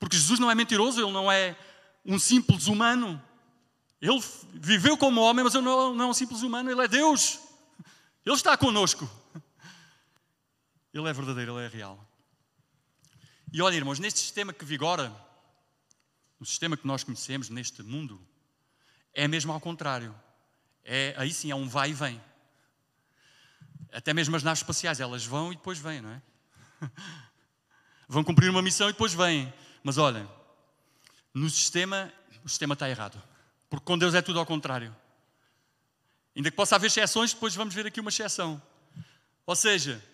Porque 0.00 0.16
Jesus 0.16 0.40
não 0.40 0.50
é 0.50 0.56
mentiroso, 0.56 1.00
ele 1.00 1.12
não 1.12 1.30
é 1.30 1.56
um 2.04 2.18
simples 2.18 2.66
humano. 2.66 3.22
Ele 4.02 4.20
viveu 4.52 4.98
como 4.98 5.20
homem, 5.20 5.44
mas 5.44 5.54
ele 5.54 5.62
não 5.62 6.02
é 6.02 6.06
um 6.06 6.12
simples 6.12 6.42
humano, 6.42 6.68
ele 6.68 6.82
é 6.82 6.88
Deus. 6.88 7.38
Ele 8.26 8.34
está 8.34 8.56
conosco. 8.56 9.08
Ele 10.92 11.08
é 11.08 11.12
verdadeiro, 11.12 11.56
ele 11.56 11.66
é 11.66 11.68
real. 11.68 12.04
E 13.52 13.62
olha, 13.62 13.76
irmãos, 13.76 14.00
neste 14.00 14.18
sistema 14.18 14.52
que 14.52 14.64
vigora, 14.64 15.14
no 16.40 16.44
sistema 16.44 16.76
que 16.76 16.84
nós 16.84 17.04
conhecemos, 17.04 17.48
neste 17.48 17.80
mundo, 17.84 18.20
é 19.14 19.28
mesmo 19.28 19.52
ao 19.52 19.60
contrário. 19.60 20.12
É, 20.84 21.14
aí 21.16 21.32
sim 21.32 21.52
é 21.52 21.54
um 21.54 21.68
vai 21.68 21.90
e 21.90 21.94
vem. 21.94 22.20
Até 23.92 24.12
mesmo 24.12 24.34
as 24.34 24.42
naves 24.42 24.60
espaciais, 24.60 24.98
elas 24.98 25.24
vão 25.24 25.52
e 25.52 25.56
depois 25.56 25.78
vêm, 25.78 26.00
não 26.00 26.10
é? 26.10 26.22
Vão 28.08 28.24
cumprir 28.24 28.50
uma 28.50 28.60
missão 28.60 28.90
e 28.90 28.92
depois 28.92 29.14
vêm. 29.14 29.50
Mas 29.82 29.96
olha, 29.96 30.28
no 31.32 31.48
sistema, 31.48 32.12
o 32.44 32.48
sistema 32.48 32.74
está 32.74 32.90
errado. 32.90 33.22
Porque 33.72 33.86
com 33.86 33.96
Deus 33.96 34.12
é 34.12 34.20
tudo 34.20 34.38
ao 34.38 34.44
contrário. 34.44 34.94
Ainda 36.36 36.50
que 36.50 36.56
possa 36.58 36.76
haver 36.76 36.88
exceções, 36.88 37.32
depois 37.32 37.54
vamos 37.54 37.72
ver 37.72 37.86
aqui 37.86 38.00
uma 38.00 38.10
exceção. 38.10 38.60
Ou 39.46 39.56
seja, 39.56 40.04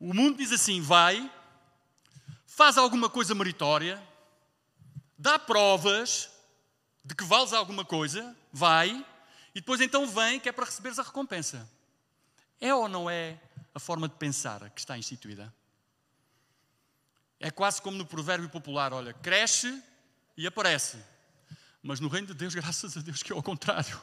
o 0.00 0.14
mundo 0.14 0.38
diz 0.38 0.52
assim: 0.52 0.80
vai, 0.80 1.30
faz 2.46 2.78
alguma 2.78 3.10
coisa 3.10 3.34
meritória, 3.34 4.02
dá 5.18 5.38
provas 5.38 6.30
de 7.04 7.14
que 7.14 7.24
vales 7.24 7.52
alguma 7.52 7.84
coisa, 7.84 8.34
vai, 8.50 9.04
e 9.54 9.60
depois 9.60 9.82
então 9.82 10.06
vem 10.06 10.40
que 10.40 10.48
é 10.48 10.52
para 10.52 10.64
receberes 10.64 10.98
a 10.98 11.02
recompensa. 11.02 11.70
É 12.58 12.74
ou 12.74 12.88
não 12.88 13.10
é 13.10 13.38
a 13.74 13.78
forma 13.78 14.08
de 14.08 14.14
pensar 14.14 14.70
que 14.70 14.80
está 14.80 14.96
instituída? 14.96 15.52
É 17.38 17.50
quase 17.50 17.82
como 17.82 17.98
no 17.98 18.06
provérbio 18.06 18.48
popular: 18.48 18.94
olha, 18.94 19.12
cresce 19.12 19.78
e 20.38 20.46
aparece. 20.46 20.96
Mas 21.82 22.00
no 22.00 22.08
reino 22.08 22.28
de 22.28 22.34
Deus, 22.34 22.54
graças 22.54 22.96
a 22.96 23.00
Deus, 23.00 23.22
que 23.22 23.32
é 23.32 23.36
ao 23.36 23.42
contrário. 23.42 23.98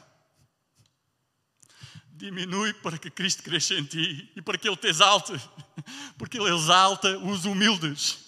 Diminui 2.10 2.72
para 2.74 2.98
que 2.98 3.10
Cristo 3.10 3.42
cresça 3.42 3.74
em 3.74 3.84
ti 3.84 4.32
e 4.34 4.40
para 4.40 4.56
que 4.56 4.66
Ele 4.66 4.76
te 4.76 4.86
exalte, 4.86 5.32
porque 6.16 6.38
Ele 6.38 6.54
exalta 6.54 7.18
os 7.18 7.44
humildes. 7.44 8.18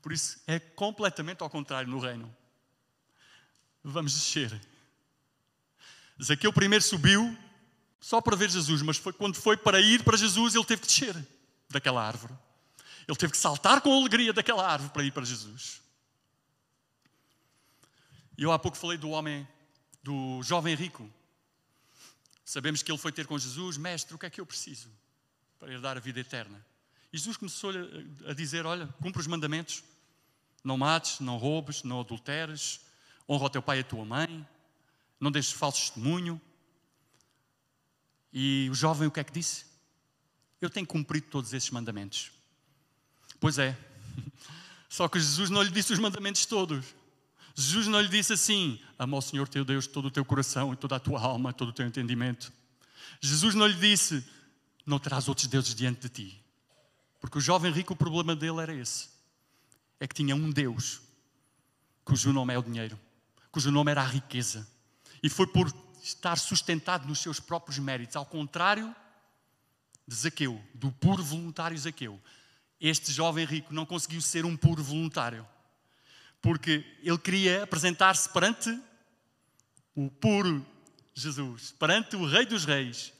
Por 0.00 0.12
isso, 0.12 0.40
é 0.46 0.58
completamente 0.58 1.42
ao 1.42 1.50
contrário 1.50 1.90
no 1.90 1.98
reino. 1.98 2.34
Vamos 3.82 4.14
descer. 4.14 4.60
Zaqueu 6.22 6.52
primeiro 6.52 6.84
subiu 6.84 7.36
só 8.00 8.20
para 8.20 8.36
ver 8.36 8.50
Jesus, 8.50 8.80
mas 8.82 8.96
foi, 8.96 9.12
quando 9.12 9.34
foi 9.34 9.56
para 9.56 9.80
ir 9.80 10.02
para 10.02 10.16
Jesus, 10.16 10.54
ele 10.54 10.64
teve 10.64 10.82
que 10.82 10.88
descer 10.88 11.16
daquela 11.68 12.02
árvore. 12.02 12.32
Ele 13.06 13.16
teve 13.16 13.32
que 13.32 13.38
saltar 13.38 13.80
com 13.80 13.92
alegria 13.92 14.32
daquela 14.32 14.66
árvore 14.66 14.92
para 14.92 15.02
ir 15.02 15.10
para 15.10 15.24
Jesus. 15.24 15.80
E 18.40 18.42
eu 18.42 18.50
há 18.52 18.58
pouco 18.58 18.74
falei 18.74 18.96
do 18.96 19.10
homem, 19.10 19.46
do 20.02 20.42
jovem 20.42 20.74
rico. 20.74 21.06
Sabemos 22.42 22.82
que 22.82 22.90
ele 22.90 22.96
foi 22.96 23.12
ter 23.12 23.26
com 23.26 23.38
Jesus, 23.38 23.76
mestre, 23.76 24.14
o 24.14 24.18
que 24.18 24.24
é 24.24 24.30
que 24.30 24.40
eu 24.40 24.46
preciso 24.46 24.88
para 25.58 25.70
herdar 25.70 25.98
a 25.98 26.00
vida 26.00 26.20
eterna? 26.20 26.64
E 27.12 27.18
Jesus 27.18 27.36
começou 27.36 27.70
a 28.26 28.32
dizer: 28.32 28.64
Olha, 28.64 28.86
cumpre 29.02 29.20
os 29.20 29.26
mandamentos, 29.26 29.84
não 30.64 30.78
mates, 30.78 31.20
não 31.20 31.36
roubes, 31.36 31.82
não 31.82 32.00
adulteres, 32.00 32.80
honra 33.28 33.44
o 33.44 33.50
teu 33.50 33.60
pai 33.60 33.76
e 33.76 33.80
a 33.82 33.84
tua 33.84 34.06
mãe, 34.06 34.48
não 35.20 35.30
deixes 35.30 35.52
falso 35.52 35.78
testemunho. 35.78 36.40
E 38.32 38.70
o 38.70 38.74
jovem 38.74 39.06
o 39.06 39.10
que 39.10 39.20
é 39.20 39.24
que 39.24 39.32
disse? 39.32 39.66
Eu 40.62 40.70
tenho 40.70 40.86
cumprido 40.86 41.26
todos 41.26 41.52
esses 41.52 41.68
mandamentos. 41.68 42.32
Pois 43.38 43.58
é, 43.58 43.76
só 44.88 45.10
que 45.10 45.20
Jesus 45.20 45.50
não 45.50 45.62
lhe 45.62 45.70
disse 45.70 45.92
os 45.92 45.98
mandamentos 45.98 46.46
todos. 46.46 46.99
Jesus 47.54 47.86
não 47.86 48.00
lhe 48.00 48.08
disse 48.08 48.32
assim: 48.32 48.80
ama 48.98 49.16
o 49.16 49.22
Senhor 49.22 49.48
teu 49.48 49.64
Deus 49.64 49.86
todo 49.86 50.06
o 50.06 50.10
teu 50.10 50.24
coração 50.24 50.72
e 50.72 50.76
toda 50.76 50.96
a 50.96 51.00
tua 51.00 51.20
alma, 51.20 51.52
todo 51.52 51.68
o 51.68 51.72
teu 51.72 51.86
entendimento. 51.86 52.52
Jesus 53.20 53.54
não 53.54 53.66
lhe 53.66 53.74
disse: 53.74 54.24
não 54.86 54.98
terás 54.98 55.28
outros 55.28 55.46
deuses 55.46 55.74
diante 55.74 56.00
de 56.00 56.08
ti. 56.08 56.44
Porque 57.20 57.38
o 57.38 57.40
jovem 57.40 57.70
rico, 57.70 57.92
o 57.92 57.96
problema 57.96 58.34
dele 58.34 58.60
era 58.60 58.74
esse: 58.74 59.08
é 59.98 60.06
que 60.06 60.14
tinha 60.14 60.34
um 60.34 60.50
Deus 60.50 61.00
cujo 62.04 62.32
nome 62.32 62.52
é 62.54 62.58
o 62.58 62.62
dinheiro, 62.62 62.98
cujo 63.52 63.70
nome 63.70 63.90
era 63.90 64.02
a 64.02 64.06
riqueza. 64.06 64.66
E 65.22 65.28
foi 65.28 65.46
por 65.46 65.72
estar 66.02 66.36
sustentado 66.38 67.06
nos 67.06 67.20
seus 67.20 67.38
próprios 67.38 67.78
méritos, 67.78 68.16
ao 68.16 68.24
contrário 68.24 68.94
de 70.08 70.14
Zaqueu, 70.14 70.60
do 70.74 70.90
puro 70.90 71.22
voluntário 71.22 71.78
Zaqueu. 71.78 72.20
Este 72.80 73.12
jovem 73.12 73.44
rico 73.44 73.74
não 73.74 73.84
conseguiu 73.84 74.20
ser 74.20 74.44
um 74.46 74.56
puro 74.56 74.82
voluntário 74.82 75.46
porque 76.40 76.84
ele 77.02 77.18
queria 77.18 77.64
apresentar-se 77.64 78.28
perante 78.28 78.70
o 79.94 80.10
puro 80.10 80.64
Jesus, 81.14 81.72
perante 81.72 82.16
o 82.16 82.26
Rei 82.26 82.46
dos 82.46 82.64
Reis. 82.64 83.12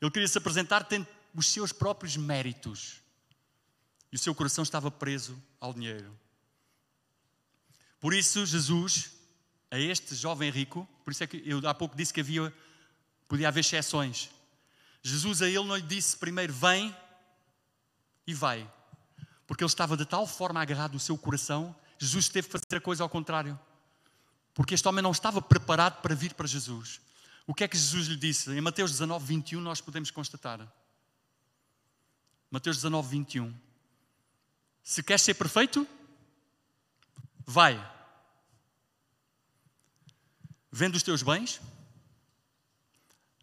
Ele 0.00 0.10
queria 0.10 0.28
se 0.28 0.38
apresentar 0.38 0.86
os 1.34 1.46
seus 1.48 1.72
próprios 1.72 2.16
méritos. 2.16 3.00
E 4.12 4.16
o 4.16 4.18
seu 4.18 4.34
coração 4.34 4.62
estava 4.62 4.90
preso 4.90 5.42
ao 5.60 5.74
dinheiro. 5.74 6.16
Por 7.98 8.14
isso, 8.14 8.44
Jesus, 8.46 9.10
a 9.70 9.78
este 9.78 10.14
jovem 10.14 10.50
rico, 10.50 10.88
por 11.04 11.10
isso 11.10 11.24
é 11.24 11.26
que 11.26 11.42
eu 11.44 11.66
há 11.66 11.74
pouco 11.74 11.96
disse 11.96 12.12
que 12.12 12.20
havia, 12.20 12.54
podia 13.26 13.48
haver 13.48 13.60
exceções. 13.60 14.30
Jesus 15.02 15.42
a 15.42 15.48
ele 15.48 15.64
não 15.64 15.76
lhe 15.76 15.82
disse 15.82 16.16
primeiro, 16.16 16.52
vem 16.52 16.94
e 18.26 18.32
vai. 18.32 18.70
Porque 19.46 19.64
ele 19.64 19.68
estava 19.68 19.96
de 19.96 20.04
tal 20.04 20.26
forma 20.26 20.60
agarrado 20.60 20.92
no 20.92 21.00
seu 21.00 21.18
coração, 21.18 21.74
Jesus 21.98 22.28
teve 22.28 22.48
que 22.48 22.52
fazer 22.52 22.76
a 22.76 22.80
coisa 22.80 23.02
ao 23.02 23.08
contrário. 23.08 23.58
Porque 24.54 24.74
este 24.74 24.86
homem 24.86 25.02
não 25.02 25.10
estava 25.10 25.42
preparado 25.42 26.00
para 26.00 26.14
vir 26.14 26.34
para 26.34 26.46
Jesus. 26.46 27.00
O 27.46 27.52
que 27.52 27.64
é 27.64 27.68
que 27.68 27.76
Jesus 27.76 28.06
lhe 28.06 28.16
disse? 28.16 28.50
Em 28.50 28.60
Mateus 28.60 28.92
19, 28.92 29.24
21, 29.26 29.60
nós 29.60 29.80
podemos 29.80 30.10
constatar. 30.10 30.60
Mateus 32.50 32.76
19, 32.76 33.08
21. 33.08 33.54
Se 34.82 35.02
queres 35.02 35.22
ser 35.22 35.34
perfeito, 35.34 35.86
vai. 37.44 37.74
Vende 40.70 40.96
os 40.96 41.02
teus 41.02 41.22
bens, 41.22 41.60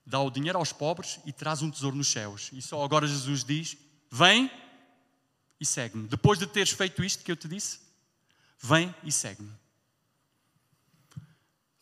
dá 0.06 0.20
o 0.22 0.32
dinheiro 0.32 0.58
aos 0.58 0.72
pobres 0.72 1.20
e 1.26 1.34
traz 1.34 1.62
um 1.62 1.70
tesouro 1.70 1.96
nos 1.96 2.08
céus. 2.08 2.50
E 2.54 2.62
só 2.62 2.84
agora 2.84 3.06
Jesus 3.06 3.44
diz: 3.44 3.76
Vem 4.10 4.50
e 5.60 5.66
segue-me. 5.66 6.08
Depois 6.08 6.40
de 6.40 6.48
teres 6.48 6.72
feito 6.72 7.04
isto 7.04 7.24
que 7.24 7.32
eu 7.32 7.36
te 7.36 7.48
disse, 7.50 7.81
vem 8.62 8.94
e 9.04 9.12
segue-me. 9.12 9.52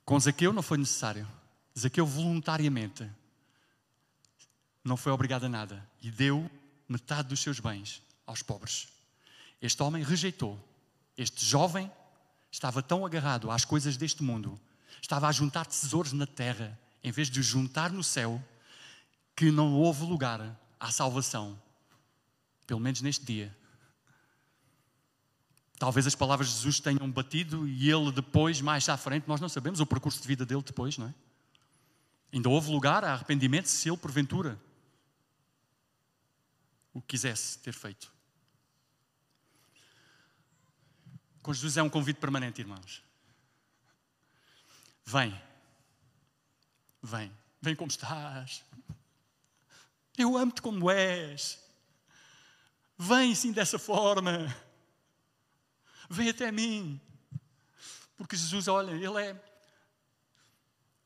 Com 0.06 0.20
Zaqueu 0.20 0.54
não 0.54 0.64
foi 0.64 0.78
necessário. 0.78 1.28
Zaqueu 1.78 2.06
voluntariamente 2.06 3.10
não 4.84 4.98
foi 4.98 5.12
obrigado 5.12 5.46
a 5.46 5.50
nada 5.50 5.88
e 6.02 6.10
deu 6.10 6.50
metade 6.88 7.28
dos 7.28 7.42
seus 7.42 7.60
bens 7.60 8.02
aos 8.26 8.42
pobres. 8.42 8.88
Este 9.62 9.84
homem 9.84 10.04
rejeitou. 10.04 10.58
Este 11.18 11.46
jovem 11.46 11.92
estava 12.52 12.82
tão 12.82 13.06
agarrado 13.06 13.52
às 13.52 13.66
coisas 13.66 13.98
deste 13.98 14.24
mundo, 14.24 14.60
estava 15.02 15.28
a 15.28 15.32
juntar 15.32 15.66
tesouros 15.66 16.14
na 16.14 16.26
terra, 16.26 16.80
em 17.04 17.12
vez 17.12 17.30
de 17.30 17.40
os 17.40 17.46
juntar 17.46 17.92
no 17.92 18.04
céu, 18.04 18.44
que 19.36 19.52
não 19.52 19.74
houve 19.74 20.04
lugar 20.06 20.58
à 20.80 20.92
salvação, 20.92 21.62
pelo 22.66 22.80
menos 22.80 23.02
neste 23.02 23.26
dia. 23.26 23.56
Talvez 25.80 26.06
as 26.06 26.14
palavras 26.14 26.50
de 26.50 26.56
Jesus 26.56 26.82
tenham 26.82 27.10
batido 27.10 27.66
e 27.66 27.90
ele 27.90 28.12
depois, 28.12 28.60
mais 28.60 28.90
à 28.90 28.98
frente, 28.98 29.30
nós 29.30 29.40
não 29.40 29.48
sabemos 29.48 29.80
o 29.80 29.86
percurso 29.86 30.22
de 30.22 30.28
vida 30.28 30.46
dele 30.46 30.62
depois, 30.62 30.98
não 30.98 31.08
é? 31.08 31.14
Ainda 32.34 32.50
houve 32.50 32.70
lugar 32.70 33.06
a 33.06 33.14
arrependimento 33.14 33.68
se 33.68 33.90
ele, 33.90 33.98
porventura, 33.98 34.60
o 36.94 37.02
quisesse 37.02 37.58
ter 37.60 37.72
feito. 37.72 38.12
Com 41.42 41.54
Jesus 41.54 41.78
é 41.78 41.82
um 41.82 41.90
convite 41.90 42.18
permanente, 42.18 42.60
irmãos. 42.60 43.02
Vem. 45.06 45.42
Vem. 47.02 47.32
Vem 47.62 47.76
como 47.76 47.90
estás. 47.90 48.66
Eu 50.18 50.36
amo-te 50.36 50.62
como 50.62 50.92
és. 50.92 51.58
Vem 52.98 53.34
sim 53.34 53.54
dessa 53.54 53.80
forma. 53.80 54.54
Vem 56.10 56.30
até 56.30 56.52
mim. 56.52 57.00
Porque 58.18 58.36
Jesus, 58.36 58.68
olha, 58.68 58.92
Ele 58.92 59.18
é, 59.22 59.42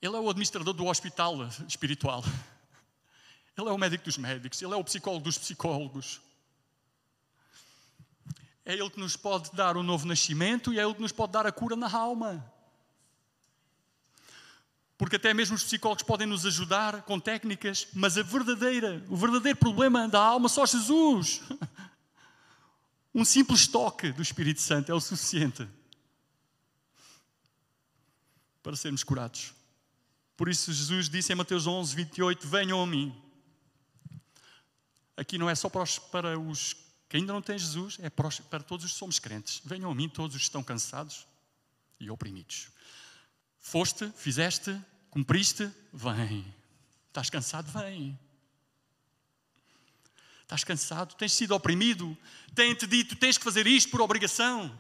Ele 0.02 0.16
é 0.16 0.20
o 0.20 0.30
administrador 0.30 0.74
do 0.74 0.86
hospital 0.86 1.36
espiritual. 1.68 2.24
Ele 3.56 3.70
é 3.70 3.72
o 3.72 3.78
médico 3.78 4.06
dos 4.06 4.18
médicos, 4.18 4.62
Ele 4.62 4.74
é 4.74 4.76
o 4.76 4.84
psicólogo 4.84 5.26
dos 5.26 5.38
psicólogos. 5.38 6.22
É 8.66 8.74
Ele 8.74 8.90
que 8.90 9.00
nos 9.00 9.16
pode 9.16 9.52
dar 9.54 9.76
o 9.76 9.84
novo 9.84 10.08
nascimento 10.08 10.74
e 10.74 10.80
é 10.80 10.84
Ele 10.84 10.96
que 10.96 11.02
nos 11.02 11.12
pode 11.12 11.34
dar 11.34 11.46
a 11.46 11.52
cura 11.52 11.76
na 11.76 11.94
alma. 11.94 12.44
Porque 14.98 15.18
até 15.18 15.34
mesmo 15.34 15.56
os 15.56 15.64
psicólogos 15.64 16.04
podem 16.04 16.26
nos 16.26 16.46
ajudar 16.46 17.02
com 17.02 17.20
técnicas, 17.20 17.88
mas 17.94 18.18
a 18.18 18.24
verdadeira, 18.24 19.04
o 19.10 19.18
verdadeiro 19.18 19.58
problema 19.58 20.08
da 20.08 20.22
alma 20.22 20.48
só 20.48 20.66
Jesus. 20.66 21.42
Um 23.14 23.24
simples 23.24 23.68
toque 23.68 24.12
do 24.12 24.22
Espírito 24.22 24.60
Santo 24.62 24.92
é 24.92 24.96
o 24.96 25.00
suficiente 25.00 25.68
para 28.64 28.76
sermos 28.76 29.04
curados. 29.04 29.54
Por 30.36 30.50
isso, 30.50 30.74
Jesus 30.74 31.10
disse 31.10 31.32
em 31.32 31.36
Mateus 31.36 31.68
11, 31.68 31.96
28: 31.96 32.48
Venham 32.48 32.82
a 32.82 32.88
mim. 32.88 33.16
Aqui 35.16 35.38
não 35.38 35.50
é 35.50 35.54
só 35.54 35.70
para 35.70 35.84
os, 35.84 36.00
para 36.00 36.40
os 36.40 36.76
que 37.08 37.18
ainda 37.18 37.32
não 37.32 37.42
têm 37.42 37.60
Jesus, 37.60 37.98
é 38.02 38.10
para, 38.10 38.28
os, 38.28 38.40
para 38.40 38.64
todos 38.64 38.86
os 38.86 38.94
que 38.94 38.98
somos 38.98 39.20
crentes. 39.20 39.62
Venham 39.64 39.92
a 39.92 39.94
mim, 39.94 40.10
todos 40.10 40.36
os 40.36 40.42
que 40.42 40.48
estão 40.48 40.64
cansados 40.64 41.28
e 42.00 42.10
oprimidos. 42.10 42.70
Foste, 43.60 44.12
fizeste, 44.16 44.76
cumpriste, 45.12 45.70
vem. 45.94 46.44
Estás 47.10 47.30
cansado, 47.30 47.72
vem. 47.72 48.18
Estás 50.44 50.64
cansado? 50.64 51.16
Tens 51.16 51.34
sido 51.34 51.56
oprimido? 51.56 52.16
Têm-te 52.54 52.86
dito, 52.86 53.16
tens 53.16 53.38
que 53.38 53.44
fazer 53.44 53.66
isto 53.66 53.90
por 53.90 54.02
obrigação. 54.02 54.78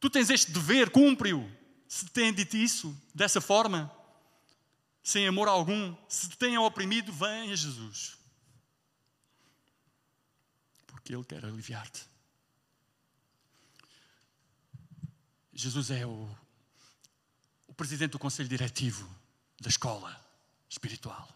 Tu 0.00 0.10
tens 0.10 0.28
este 0.30 0.50
dever, 0.50 0.90
cumpre-o. 0.90 1.48
Se 1.88 2.06
têm 2.06 2.32
dito 2.32 2.56
isso, 2.56 2.96
dessa 3.14 3.40
forma, 3.40 3.94
sem 5.02 5.26
amor 5.28 5.48
algum, 5.48 5.94
se 6.08 6.28
te 6.28 6.36
tenham 6.36 6.64
oprimido, 6.64 7.12
venha 7.12 7.52
a 7.52 7.56
Jesus. 7.56 8.16
Porque 10.86 11.14
Ele 11.14 11.24
quer 11.24 11.44
aliviar-te. 11.44 12.02
Jesus 15.52 15.90
é 15.90 16.04
o, 16.04 16.28
o 17.68 17.74
presidente 17.74 18.12
do 18.12 18.18
conselho 18.18 18.48
diretivo 18.48 19.08
da 19.60 19.68
escola 19.68 20.20
espiritual. 20.68 21.28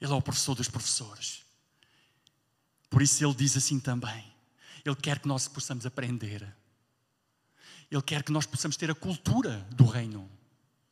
Ele 0.00 0.12
é 0.12 0.14
o 0.14 0.22
professor 0.22 0.54
dos 0.54 0.68
professores. 0.68 1.44
Por 2.90 3.00
isso 3.00 3.24
ele 3.24 3.34
diz 3.34 3.56
assim 3.56 3.78
também. 3.78 4.24
Ele 4.84 4.96
quer 4.96 5.20
que 5.20 5.28
nós 5.28 5.46
possamos 5.46 5.86
aprender. 5.86 6.54
Ele 7.90 8.02
quer 8.02 8.22
que 8.22 8.32
nós 8.32 8.44
possamos 8.44 8.76
ter 8.76 8.90
a 8.90 8.94
cultura 8.94 9.66
do 9.70 9.84
reino. 9.86 10.28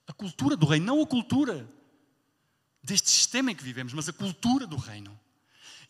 A 0.06 0.12
cultura 0.12 0.56
do 0.56 0.64
reino, 0.64 0.86
não 0.86 1.02
a 1.02 1.06
cultura 1.06 1.68
deste 2.82 3.10
sistema 3.10 3.50
em 3.50 3.54
que 3.54 3.62
vivemos, 3.62 3.92
mas 3.92 4.08
a 4.08 4.12
cultura 4.12 4.66
do 4.66 4.76
reino. 4.76 5.18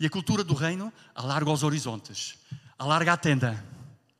E 0.01 0.07
a 0.07 0.11
cultura 0.11 0.43
do 0.43 0.55
reino 0.55 0.93
alarga 1.15 1.51
os 1.51 1.63
horizontes, 1.63 2.37
alarga 2.79 3.13
a 3.13 3.17
tenda, 3.17 3.65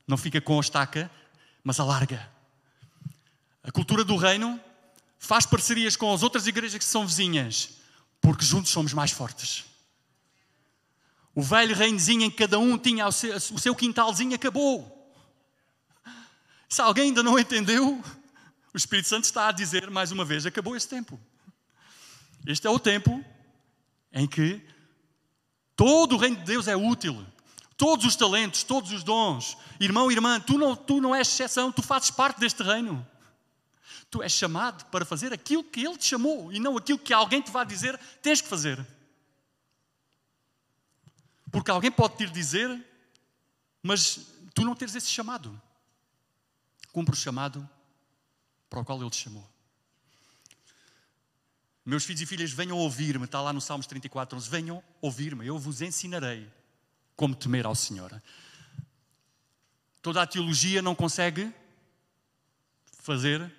não 0.07 0.17
fica 0.17 0.41
com 0.41 0.59
a 0.59 0.61
estaca, 0.61 1.11
mas 1.63 1.81
alarga. 1.81 2.31
A 3.63 3.71
cultura 3.71 4.05
do 4.05 4.17
reino 4.17 4.61
faz 5.19 5.47
parcerias 5.47 5.97
com 5.97 6.13
as 6.13 6.23
outras 6.23 6.47
igrejas 6.47 6.79
que 6.79 6.85
são 6.85 7.07
vizinhas, 7.07 7.71
porque 8.21 8.45
juntos 8.45 8.73
somos 8.73 8.93
mais 8.93 9.11
fortes. 9.11 9.65
O 11.39 11.43
velho 11.43 11.73
reinozinho 11.73 12.23
em 12.23 12.31
que 12.33 12.37
cada 12.37 12.59
um 12.59 12.77
tinha 12.77 13.07
o 13.07 13.13
seu, 13.13 13.37
o 13.37 13.61
seu 13.61 13.73
quintalzinho 13.73 14.35
acabou. 14.35 15.09
Se 16.69 16.81
alguém 16.81 17.05
ainda 17.05 17.23
não 17.23 17.39
entendeu, 17.39 18.03
o 18.75 18.77
Espírito 18.77 19.07
Santo 19.07 19.23
está 19.23 19.47
a 19.47 19.53
dizer 19.53 19.89
mais 19.89 20.11
uma 20.11 20.25
vez: 20.25 20.45
acabou 20.47 20.75
esse 20.75 20.89
tempo. 20.89 21.17
Este 22.45 22.67
é 22.67 22.71
o 22.71 22.77
tempo 22.81 23.25
em 24.13 24.27
que 24.27 24.61
todo 25.77 26.17
o 26.17 26.19
reino 26.19 26.39
de 26.39 26.43
Deus 26.43 26.67
é 26.67 26.75
útil. 26.75 27.25
Todos 27.77 28.05
os 28.05 28.17
talentos, 28.17 28.65
todos 28.65 28.91
os 28.91 29.05
dons. 29.05 29.57
Irmão, 29.79 30.11
irmã, 30.11 30.41
tu 30.41 30.59
não, 30.59 30.75
tu 30.75 31.01
não 31.01 31.15
és 31.15 31.29
exceção, 31.29 31.71
tu 31.71 31.85
fazes 31.85 32.11
parte 32.11 32.41
deste 32.41 32.65
reino. 32.65 33.07
Tu 34.11 34.25
és 34.25 34.33
chamado 34.33 34.87
para 34.87 35.05
fazer 35.05 35.33
aquilo 35.33 35.63
que 35.63 35.87
Ele 35.87 35.99
te 35.99 36.07
chamou 36.07 36.53
e 36.53 36.59
não 36.59 36.77
aquilo 36.77 36.99
que 36.99 37.13
alguém 37.13 37.41
te 37.41 37.53
vai 37.53 37.65
dizer 37.65 37.97
tens 38.21 38.41
que 38.41 38.49
fazer. 38.49 38.85
Porque 41.51 41.71
alguém 41.71 41.91
pode 41.91 42.17
te 42.17 42.27
dizer, 42.27 42.85
mas 43.83 44.27
tu 44.55 44.65
não 44.65 44.75
tens 44.75 44.95
esse 44.95 45.09
chamado. 45.09 45.61
Cumpre 46.93 47.15
o 47.15 47.17
chamado 47.17 47.69
para 48.69 48.81
o 48.81 48.85
qual 48.85 49.01
Ele 49.01 49.11
te 49.11 49.17
chamou. 49.17 49.49
Meus 51.85 52.05
filhos 52.05 52.21
e 52.21 52.27
filhas, 52.27 52.51
venham 52.51 52.77
ouvir-me, 52.77 53.25
está 53.25 53.41
lá 53.41 53.51
no 53.51 53.61
Salmos 53.61 53.87
34, 53.87 54.37
11. 54.37 54.51
Venham 54.51 54.85
ouvir-me, 55.01 55.47
eu 55.47 55.59
vos 55.59 55.81
ensinarei 55.81 56.47
como 57.17 57.35
temer 57.35 57.65
ao 57.65 57.75
Senhor. 57.75 58.23
Toda 60.03 60.23
a 60.23 60.27
teologia 60.27 60.83
não 60.83 60.95
consegue 60.95 61.53
fazer 62.93 63.51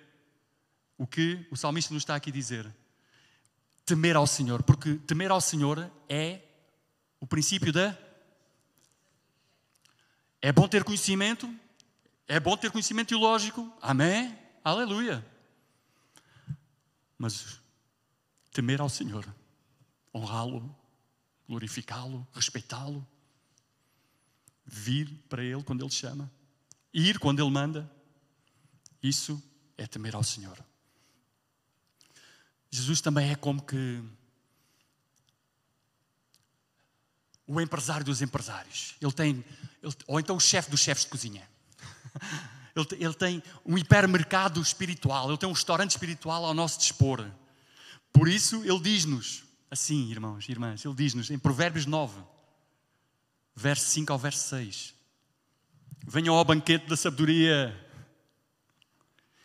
o 0.96 1.06
que 1.06 1.44
o 1.50 1.56
salmista 1.56 1.92
nos 1.92 2.02
está 2.02 2.14
aqui 2.14 2.30
a 2.30 2.32
dizer. 2.32 2.72
Temer 3.84 4.14
ao 4.14 4.26
Senhor, 4.26 4.62
porque 4.62 4.94
temer 4.98 5.30
ao 5.30 5.40
Senhor 5.40 5.90
é 6.08 6.40
o 7.20 7.26
princípio 7.26 7.72
da. 7.72 7.96
É 10.42 10.50
bom 10.50 10.66
ter 10.66 10.82
conhecimento, 10.82 11.54
é 12.26 12.40
bom 12.40 12.56
ter 12.56 12.70
conhecimento 12.70 13.08
teológico, 13.08 13.70
amém? 13.80 14.36
Aleluia. 14.64 15.24
Mas 17.18 17.60
temer 18.50 18.80
ao 18.80 18.88
Senhor, 18.88 19.26
honrá-lo, 20.14 20.74
glorificá-lo, 21.46 22.26
respeitá-lo, 22.32 23.06
vir 24.64 25.12
para 25.28 25.44
Ele 25.44 25.62
quando 25.62 25.84
Ele 25.84 25.92
chama, 25.92 26.30
ir 26.92 27.18
quando 27.18 27.40
Ele 27.40 27.50
manda. 27.50 27.90
Isso 29.02 29.42
é 29.76 29.86
temer 29.86 30.14
ao 30.14 30.22
Senhor. 30.22 30.58
Jesus 32.70 33.00
também 33.00 33.30
é 33.30 33.34
como 33.34 33.60
que 33.60 34.02
o 37.50 37.60
empresário 37.60 38.04
dos 38.04 38.22
empresários. 38.22 38.94
Ele 39.00 39.12
tem, 39.12 39.44
ele, 39.82 39.94
ou 40.06 40.20
então 40.20 40.36
o 40.36 40.40
chefe 40.40 40.70
dos 40.70 40.78
chefes 40.78 41.04
de 41.04 41.10
cozinha. 41.10 41.48
Ele, 42.72 43.04
ele 43.04 43.14
tem 43.14 43.42
um 43.66 43.76
hipermercado 43.76 44.62
espiritual, 44.62 45.28
ele 45.28 45.36
tem 45.36 45.48
um 45.48 45.52
restaurante 45.52 45.90
espiritual 45.90 46.44
ao 46.44 46.54
nosso 46.54 46.78
dispor. 46.78 47.28
Por 48.12 48.28
isso, 48.28 48.62
ele 48.64 48.78
diz-nos, 48.78 49.42
assim, 49.68 50.08
irmãos 50.08 50.48
e 50.48 50.52
irmãs, 50.52 50.84
ele 50.84 50.94
diz-nos 50.94 51.32
em 51.32 51.38
Provérbios 51.38 51.84
9, 51.84 52.22
verso 53.56 53.86
5 53.86 54.12
ao 54.12 54.18
verso 54.20 54.48
6: 54.50 54.94
Venham 56.06 56.36
ao 56.36 56.44
banquete 56.44 56.86
da 56.86 56.96
sabedoria 56.96 57.76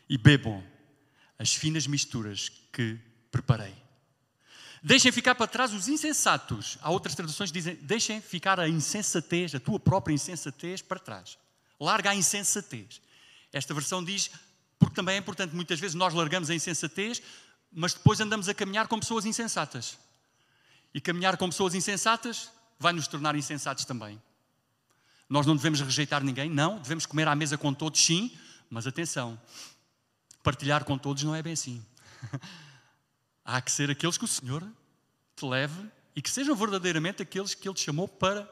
e 0.08 0.20
bebam 0.20 0.64
as 1.40 1.56
finas 1.56 1.88
misturas 1.88 2.50
que 2.72 3.00
preparei. 3.32 3.74
Deixem 4.86 5.12
ficar 5.12 5.34
para 5.34 5.48
trás 5.48 5.74
os 5.74 5.88
insensatos. 5.88 6.78
Há 6.80 6.92
outras 6.92 7.16
traduções 7.16 7.50
que 7.50 7.58
dizem: 7.58 7.74
deixem 7.82 8.22
ficar 8.22 8.60
a 8.60 8.70
insensatez, 8.70 9.56
a 9.56 9.60
tua 9.60 9.80
própria 9.80 10.14
insensatez, 10.14 10.80
para 10.80 11.00
trás. 11.00 11.40
Larga 11.80 12.12
a 12.12 12.16
insensatez. 12.16 13.02
Esta 13.52 13.74
versão 13.74 14.04
diz, 14.04 14.30
porque 14.78 14.94
também 14.94 15.16
é 15.16 15.18
importante, 15.18 15.56
muitas 15.56 15.80
vezes 15.80 15.96
nós 15.96 16.14
largamos 16.14 16.52
a 16.52 16.54
insensatez, 16.54 17.20
mas 17.74 17.96
depois 17.96 18.20
andamos 18.20 18.48
a 18.48 18.54
caminhar 18.54 18.88
com 18.88 19.00
pessoas 19.00 19.26
insensatas. 19.26 19.98
E 20.94 21.02
caminhar 21.02 21.36
com 21.36 21.50
pessoas 21.50 21.74
insensatas 21.74 22.52
vai 22.80 22.94
nos 22.94 23.08
tornar 23.08 23.36
insensatos 23.36 23.86
também. 23.86 24.22
Nós 25.28 25.48
não 25.48 25.56
devemos 25.56 25.82
rejeitar 25.82 26.24
ninguém, 26.24 26.48
não, 26.48 26.78
devemos 26.78 27.08
comer 27.08 27.28
à 27.28 27.34
mesa 27.34 27.58
com 27.58 27.74
todos, 27.74 28.00
sim, 28.06 28.32
mas 28.70 28.86
atenção, 28.86 29.42
partilhar 30.44 30.86
com 30.86 30.96
todos 30.96 31.24
não 31.24 31.34
é 31.34 31.42
bem 31.42 31.54
assim. 31.54 31.84
Há 33.46 33.62
que 33.62 33.72
ser 33.72 33.92
aqueles 33.92 34.18
que 34.18 34.26
o 34.26 34.28
Senhor 34.28 34.68
te 35.36 35.46
leve 35.46 35.90
e 36.16 36.22
que 36.22 36.30
sejam 36.30 36.56
verdadeiramente 36.56 37.22
aqueles 37.22 37.54
que 37.54 37.68
Ele 37.68 37.76
te 37.76 37.84
chamou 37.84 38.08
para 38.08 38.50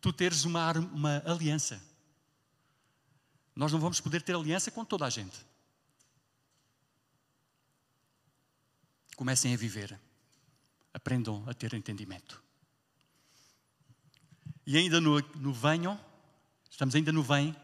tu 0.00 0.12
teres 0.12 0.44
uma, 0.44 0.70
uma 0.72 1.22
aliança. 1.26 1.82
Nós 3.54 3.72
não 3.72 3.80
vamos 3.80 4.00
poder 4.00 4.22
ter 4.22 4.34
aliança 4.34 4.70
com 4.70 4.84
toda 4.84 5.04
a 5.04 5.10
gente. 5.10 5.44
Comecem 9.16 9.52
a 9.52 9.56
viver. 9.56 9.98
Aprendam 10.94 11.44
a 11.48 11.52
ter 11.52 11.74
entendimento. 11.74 12.42
E 14.66 14.76
ainda 14.76 15.00
no, 15.00 15.20
no 15.36 15.52
venham, 15.52 15.98
estamos 16.70 16.94
ainda 16.94 17.10
no 17.10 17.22
vem, 17.22 17.54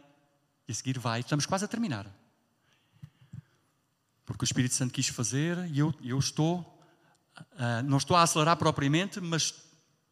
e 0.67 0.73
a 0.73 0.75
seguir 0.75 0.99
vai, 0.99 1.21
estamos 1.21 1.47
quase 1.47 1.65
a 1.65 1.69
terminar. 1.69 2.11
Porque 4.27 4.43
o 4.43 4.45
Espírito 4.45 4.75
Santo 4.75 4.93
quis 4.93 5.07
fazer 5.07 5.57
e 5.71 5.79
eu, 5.79 5.95
eu 6.03 6.19
estou, 6.19 6.61
uh, 7.39 7.83
não 7.85 7.97
estou 7.97 8.17
a 8.17 8.23
acelerar 8.23 8.57
propriamente, 8.57 9.21
mas, 9.21 9.55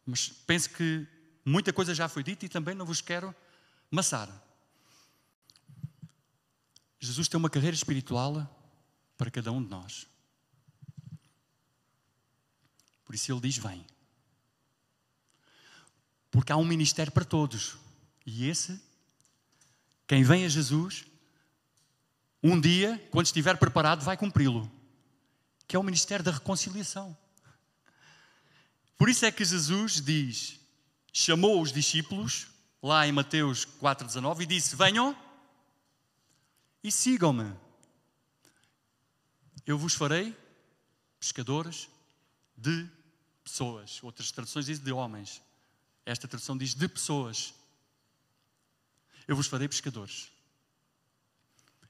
mas 0.05 0.29
penso 0.29 0.69
que 0.69 1.05
muita 1.43 1.73
coisa 1.73 1.93
já 1.93 2.07
foi 2.07 2.23
dita 2.23 2.45
e 2.45 2.49
também 2.49 2.73
não 2.73 2.85
vos 2.85 3.01
quero 3.01 3.35
maçar. 3.91 4.29
Jesus 6.97 7.27
tem 7.27 7.37
uma 7.37 7.49
carreira 7.49 7.75
espiritual 7.75 8.49
para 9.17 9.29
cada 9.29 9.51
um 9.51 9.61
de 9.61 9.69
nós. 9.69 10.07
Por 13.03 13.13
isso 13.13 13.31
ele 13.31 13.41
diz: 13.41 13.57
Vem. 13.57 13.85
Porque 16.31 16.51
há 16.51 16.57
um 16.57 16.65
ministério 16.65 17.11
para 17.11 17.23
todos. 17.23 17.77
E 18.25 18.47
esse, 18.49 18.81
quem 20.07 20.23
vem 20.23 20.45
a 20.45 20.49
Jesus, 20.49 21.05
um 22.47 22.61
dia, 22.61 23.03
quando 23.09 23.25
estiver 23.25 23.57
preparado, 23.57 24.03
vai 24.03 24.15
cumpri-lo. 24.15 24.71
Que 25.67 25.75
é 25.75 25.79
o 25.79 25.83
ministério 25.83 26.23
da 26.23 26.31
reconciliação. 26.31 27.17
Por 28.97 29.09
isso 29.09 29.25
é 29.25 29.31
que 29.31 29.43
Jesus 29.43 29.99
diz: 29.99 30.59
chamou 31.11 31.59
os 31.59 31.71
discípulos, 31.71 32.47
lá 32.83 33.07
em 33.07 33.11
Mateus 33.11 33.65
4,19, 33.65 34.41
e 34.41 34.45
disse: 34.45 34.75
Venham 34.75 35.17
e 36.83 36.91
sigam-me. 36.91 37.51
Eu 39.65 39.75
vos 39.79 39.95
farei 39.95 40.37
pescadores 41.19 41.89
de 42.55 42.87
pessoas. 43.43 44.03
Outras 44.03 44.31
traduções 44.31 44.67
dizem 44.67 44.85
de 44.85 44.91
homens. 44.91 45.41
Esta 46.05 46.27
tradução 46.27 46.55
diz 46.55 46.75
de 46.75 46.87
pessoas. 46.87 47.55
Eu 49.27 49.35
vos 49.35 49.47
farei 49.47 49.67
pescadores. 49.67 50.34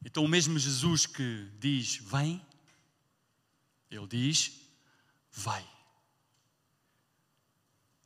Então, 0.06 0.24
o 0.24 0.28
mesmo 0.28 0.60
Jesus 0.60 1.08
que 1.08 1.50
diz 1.60 1.96
vem, 1.98 2.40
ele 3.90 4.06
diz 4.06 4.62
vai. 5.32 5.68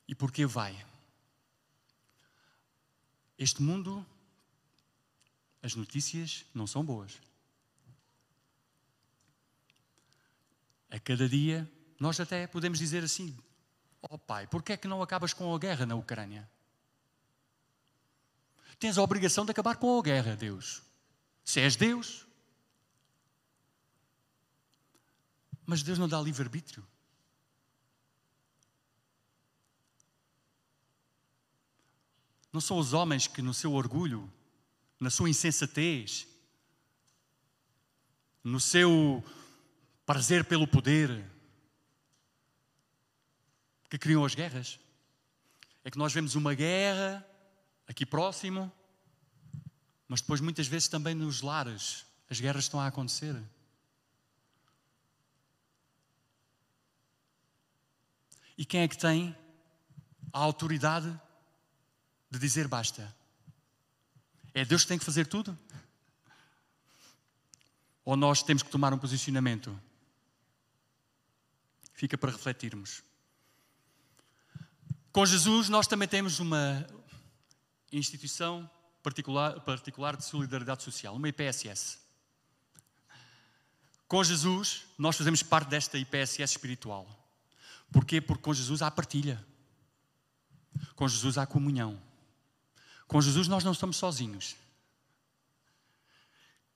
E 0.08 0.16
porquê 0.16 0.46
vai? 0.46 0.74
Este 3.38 3.62
mundo 3.62 4.06
as 5.62 5.76
notícias 5.76 6.46
não 6.54 6.66
são 6.66 6.86
boas. 6.86 7.20
A 10.90 10.98
cada 11.02 11.28
dia, 11.28 11.70
nós 12.00 12.18
até 12.18 12.48
podemos 12.48 12.80
dizer 12.80 13.04
assim: 13.04 13.38
Ó 14.02 14.16
oh, 14.16 14.18
pai, 14.18 14.48
porquê 14.48 14.72
é 14.72 14.78
que 14.78 14.88
não 14.88 15.02
acabas 15.02 15.34
com 15.34 15.54
a 15.54 15.60
guerra 15.60 15.86
na 15.86 15.96
Ucrânia? 15.96 16.50
Tens 18.80 18.98
a 18.98 19.04
obrigação 19.04 19.44
de 19.44 19.52
acabar 19.52 19.76
com 19.76 20.00
a 20.00 20.02
guerra, 20.02 20.38
Deus. 20.38 20.89
Se 21.50 21.60
és 21.60 21.76
Deus. 21.76 22.28
Mas 25.66 25.82
Deus 25.82 25.98
não 25.98 26.08
dá 26.08 26.22
livre-arbítrio. 26.22 26.86
Não 32.54 32.62
são 32.62 32.78
os 32.78 32.94
homens 32.94 33.26
que, 33.26 33.42
no 33.42 33.52
seu 33.52 33.74
orgulho, 33.74 34.32
na 35.00 35.10
sua 35.10 35.28
insensatez, 35.28 36.28
no 38.44 38.60
seu 38.60 39.24
prazer 40.06 40.46
pelo 40.46 40.68
poder, 40.68 41.28
que 43.90 43.98
criam 43.98 44.24
as 44.24 44.36
guerras. 44.36 44.80
É 45.84 45.90
que 45.90 45.98
nós 45.98 46.14
vemos 46.14 46.36
uma 46.36 46.54
guerra 46.54 47.28
aqui 47.88 48.06
próximo, 48.06 48.72
mas 50.10 50.22
depois 50.22 50.42
muitas 50.42 50.68
vezes 50.68 50.88
também 50.88 51.14
nos 51.14 51.42
lares 51.42 52.04
as 52.30 52.40
guerras 52.40 52.66
estão 52.66 52.80
a 52.80 52.88
acontecer. 52.88 53.36
E 58.58 58.66
quem 58.66 58.82
é 58.82 58.88
que 58.88 58.98
tem 58.98 59.36
a 60.34 60.40
autoridade 60.40 61.10
de 62.30 62.40
dizer 62.40 62.68
basta? 62.68 63.16
É 64.54 64.66
Deus 64.66 64.82
que 64.82 64.90
tem 64.90 65.00
que 65.00 65.06
fazer 65.06 65.28
tudo? 65.28 65.58
Ou 68.04 68.18
nós 68.18 68.42
temos 68.42 68.64
que 68.64 68.70
tomar 68.70 68.94
um 68.94 68.98
posicionamento? 68.98 69.80
Fica 71.94 72.18
para 72.18 72.32
refletirmos. 72.32 73.04
Com 75.12 75.26
Jesus, 75.26 75.70
nós 75.70 75.88
também 75.88 76.08
temos 76.08 76.40
uma 76.40 76.86
instituição 77.92 78.70
particular, 79.02 79.60
particular 79.62 80.16
de 80.16 80.26
solidariedade 80.26 80.84
social, 80.84 81.16
uma 81.16 81.30
IPSS. 81.30 82.00
Com 84.08 84.24
Jesus, 84.24 84.86
nós 84.98 85.16
fazemos 85.16 85.44
parte 85.44 85.70
desta 85.70 85.98
IPSS 85.98 86.44
espiritual. 86.44 87.08
Porquê? 87.92 88.20
Porque 88.20 88.44
com 88.44 88.54
Jesus 88.54 88.82
há 88.82 88.90
partilha. 88.90 89.44
Com 90.96 91.08
Jesus 91.08 91.38
há 91.38 91.46
comunhão. 91.46 92.02
Com 93.08 93.22
Jesus 93.22 93.48
nós 93.48 93.64
não 93.64 93.72
estamos 93.72 93.98
sozinhos. 93.98 94.56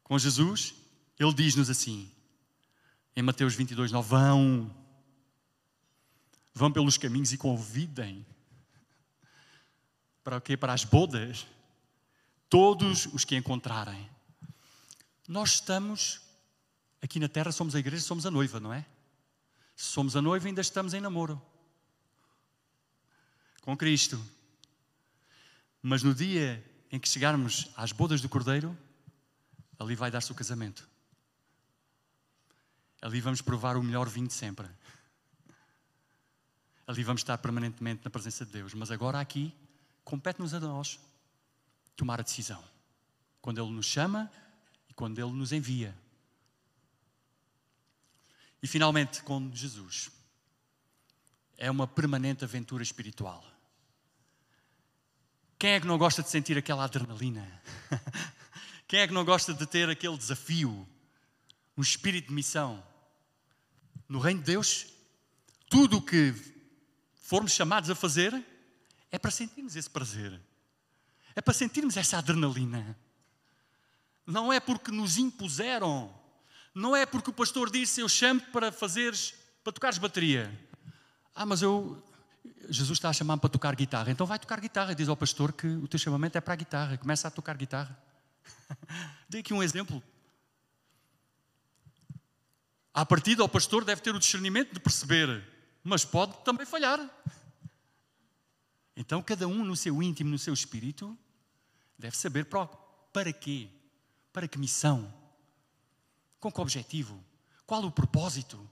Com 0.04 0.18
Jesus, 0.20 0.76
Ele 1.20 1.34
diz-nos 1.34 1.70
assim, 1.70 2.12
em 3.16 3.22
Mateus 3.22 3.56
22, 3.56 3.92
9, 3.92 4.10
vão, 4.10 4.76
vão 6.54 6.72
pelos 6.72 6.98
caminhos 6.98 7.32
e 7.32 7.38
convidem. 7.38 8.26
Para 10.24 10.38
o 10.38 10.42
quê? 10.42 10.58
Para 10.58 10.74
as 10.74 10.84
bodas. 10.84 11.46
Todos 12.54 13.08
os 13.08 13.26
que 13.26 13.36
encontrarem. 13.36 14.08
Nós 15.28 15.56
estamos, 15.56 16.22
aqui 17.02 17.20
na 17.20 17.28
terra 17.28 17.52
somos 17.52 17.74
a 17.74 17.80
igreja, 17.80 18.04
somos 18.04 18.28
a 18.28 18.30
noiva, 18.30 18.60
não 18.60 18.72
é? 18.72 18.86
Se 19.76 19.88
somos 19.88 20.16
a 20.16 20.22
noiva, 20.22 20.46
ainda 20.46 20.62
estamos 20.62 20.94
em 20.94 21.02
namoro. 21.02 21.42
Com 23.62 23.76
Cristo. 23.76 24.24
Mas 25.82 26.04
no 26.04 26.14
dia 26.14 26.64
em 26.92 27.00
que 27.00 27.10
chegarmos 27.10 27.72
às 27.76 27.92
bodas 27.92 28.22
do 28.22 28.30
Cordeiro, 28.30 28.78
ali 29.80 29.96
vai 29.96 30.12
dar-se 30.12 30.32
o 30.32 30.36
casamento. 30.36 30.88
Ali 33.02 33.20
vamos 33.20 33.42
provar 33.42 33.78
o 33.78 33.82
melhor 33.82 34.08
vinho 34.08 34.28
de 34.28 34.34
sempre. 34.36 34.68
ali 36.86 37.04
vamos 37.04 37.22
estar 37.22 37.40
permanentemente 37.40 38.06
na 38.06 38.12
presença 38.12 38.46
de 38.46 38.52
Deus. 38.52 38.76
Mas 38.76 38.92
agora 38.92 39.20
aqui, 39.20 39.52
compete-nos 40.04 40.54
a 40.54 40.60
nós 40.60 41.00
tomar 41.96 42.20
a 42.20 42.24
decisão. 42.24 42.64
Quando 43.42 43.62
Ele 43.62 43.72
nos 43.72 43.86
chama 43.86 44.32
e 44.90 44.94
quando 44.94 45.20
Ele 45.20 45.32
nos 45.32 45.52
envia. 45.52 45.96
E 48.62 48.68
finalmente, 48.68 49.22
com 49.24 49.54
Jesus. 49.54 50.10
É 51.58 51.70
uma 51.70 51.86
permanente 51.86 52.44
aventura 52.44 52.82
espiritual. 52.82 53.44
Quem 55.60 55.72
é 55.72 55.80
que 55.80 55.88
não 55.88 55.98
gosta 55.98 56.22
de 56.24 56.30
sentir 56.30 56.58
aquela 56.58 56.84
adrenalina? 56.84 57.62
Quem 58.88 59.00
é 59.00 59.08
que 59.08 59.14
não 59.14 59.24
gosta 59.24 59.54
de 59.54 59.66
ter 59.66 59.90
aquele 59.90 60.18
desafio? 60.18 60.88
Um 61.78 61.82
espírito 61.82 62.28
de 62.28 62.34
missão? 62.34 62.84
No 64.08 64.20
reino 64.20 64.40
de 64.42 64.46
Deus, 64.46 64.88
tudo 65.70 65.98
o 65.98 66.02
que 66.02 66.34
formos 67.16 67.52
chamados 67.52 67.90
a 67.90 67.96
fazer 67.96 68.46
é 69.12 69.18
para 69.18 69.32
sentirmos 69.32 69.76
esse 69.76 69.90
prazer. 69.90 70.40
É 71.36 71.42
para 71.42 71.54
sentirmos 71.54 71.98
essa 71.98 72.18
adrenalina. 72.18 72.98
Não 74.26 74.52
é 74.52 74.60
porque 74.60 74.92
nos 74.92 75.18
impuseram. 75.18 76.14
Não 76.74 76.96
é 76.96 77.06
porque 77.06 77.30
o 77.30 77.34
pastor 77.34 77.70
disse 77.70 78.02
eu 78.02 78.10
chamo 78.10 78.42
para 78.52 78.72
fazeres, 78.72 79.34
para 79.64 79.74
tocares 79.74 79.98
bateria. 79.98 80.52
Ah, 81.36 81.46
mas 81.46 81.62
eu 81.62 82.02
Jesus 82.70 82.98
está 82.98 83.10
a 83.10 83.14
chamar-me 83.14 83.40
para 83.40 83.50
tocar 83.50 83.76
guitarra. 83.76 84.12
Então 84.12 84.26
vai 84.26 84.40
tocar 84.40 84.60
guitarra. 84.60 84.94
Diz 84.94 85.08
ao 85.08 85.18
pastor 85.18 85.54
que 85.54 85.68
o 85.68 85.88
teu 85.88 86.00
chamamento 86.00 86.38
é 86.38 86.42
para 86.42 86.54
a 86.54 86.58
guitarra. 86.58 86.98
Começa 86.98 87.28
a 87.28 87.32
tocar 87.32 87.58
guitarra. 87.58 87.98
Dei 89.30 89.42
aqui 89.42 89.54
um 89.54 89.64
exemplo. 89.64 90.02
À 92.94 93.06
partida, 93.06 93.44
o 93.44 93.50
pastor 93.50 93.84
deve 93.84 94.02
ter 94.02 94.14
o 94.14 94.20
discernimento 94.20 94.74
de 94.74 94.80
perceber 94.80 95.54
mas 95.84 96.06
pode 96.06 96.38
também 96.44 96.66
falhar. 96.66 97.00
Então, 98.96 99.22
cada 99.22 99.48
um 99.48 99.66
no 99.66 99.76
seu 99.76 100.02
íntimo, 100.02 100.30
no 100.30 100.40
seu 100.40 100.54
espírito, 100.54 101.18
deve 101.98 102.18
saber 102.18 102.46
para, 102.46 102.68
para 103.12 103.34
quê, 103.34 103.70
para 104.32 104.48
que 104.48 104.58
missão, 104.58 105.14
com 106.40 106.52
que 106.52 106.62
objetivo, 106.62 107.24
qual 107.66 107.84
o 107.84 107.92
propósito, 107.92 108.70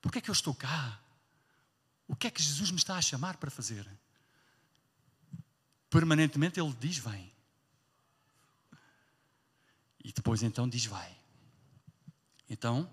porque 0.00 0.18
é 0.18 0.20
que 0.20 0.30
eu 0.30 0.34
estou 0.34 0.54
cá, 0.54 1.00
o 2.06 2.14
que 2.14 2.26
é 2.26 2.30
que 2.30 2.42
Jesus 2.42 2.70
me 2.70 2.76
está 2.76 2.96
a 2.96 3.02
chamar 3.02 3.36
para 3.36 3.50
fazer. 3.50 3.88
Permanentemente 5.90 6.60
Ele 6.60 6.72
diz: 6.74 6.98
Vem. 6.98 7.32
E 10.04 10.12
depois 10.12 10.42
então 10.42 10.68
diz: 10.68 10.86
Vai. 10.86 11.16
Então, 12.48 12.88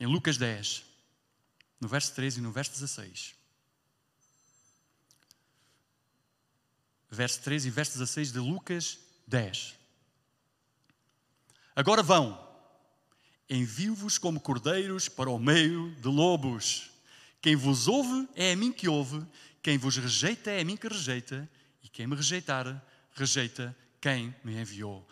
em 0.00 0.06
Lucas 0.06 0.36
10, 0.36 0.84
no 1.80 1.86
verso 1.86 2.12
13 2.14 2.40
e 2.40 2.42
no 2.42 2.50
verso 2.50 2.72
16. 2.72 3.36
Verso 7.14 7.42
13 7.42 7.68
e 7.68 7.70
verso 7.70 7.92
16 7.92 8.32
de 8.32 8.38
Lucas 8.38 8.98
10. 9.26 9.74
Agora 11.76 12.02
vão, 12.02 12.42
envio-vos 13.50 14.16
como 14.16 14.40
cordeiros 14.40 15.10
para 15.10 15.28
o 15.28 15.38
meio 15.38 15.94
de 15.96 16.08
lobos. 16.08 16.90
Quem 17.42 17.54
vos 17.54 17.86
ouve 17.86 18.26
é 18.34 18.52
a 18.52 18.56
mim 18.56 18.72
que 18.72 18.88
ouve, 18.88 19.22
quem 19.62 19.76
vos 19.76 19.98
rejeita 19.98 20.50
é 20.50 20.62
a 20.62 20.64
mim 20.64 20.74
que 20.74 20.88
rejeita, 20.88 21.46
e 21.82 21.88
quem 21.90 22.06
me 22.06 22.16
rejeitar, 22.16 22.82
rejeita 23.14 23.76
quem 24.00 24.34
me 24.42 24.58
enviou. 24.58 25.06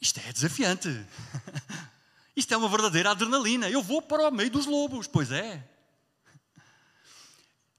Isto 0.00 0.20
é 0.20 0.32
desafiante. 0.32 0.88
Isto 2.36 2.54
é 2.54 2.56
uma 2.56 2.68
verdadeira 2.68 3.10
adrenalina. 3.10 3.68
Eu 3.68 3.82
vou 3.82 4.00
para 4.00 4.28
o 4.28 4.30
meio 4.30 4.50
dos 4.50 4.66
lobos. 4.66 5.08
Pois 5.08 5.32
é. 5.32 5.68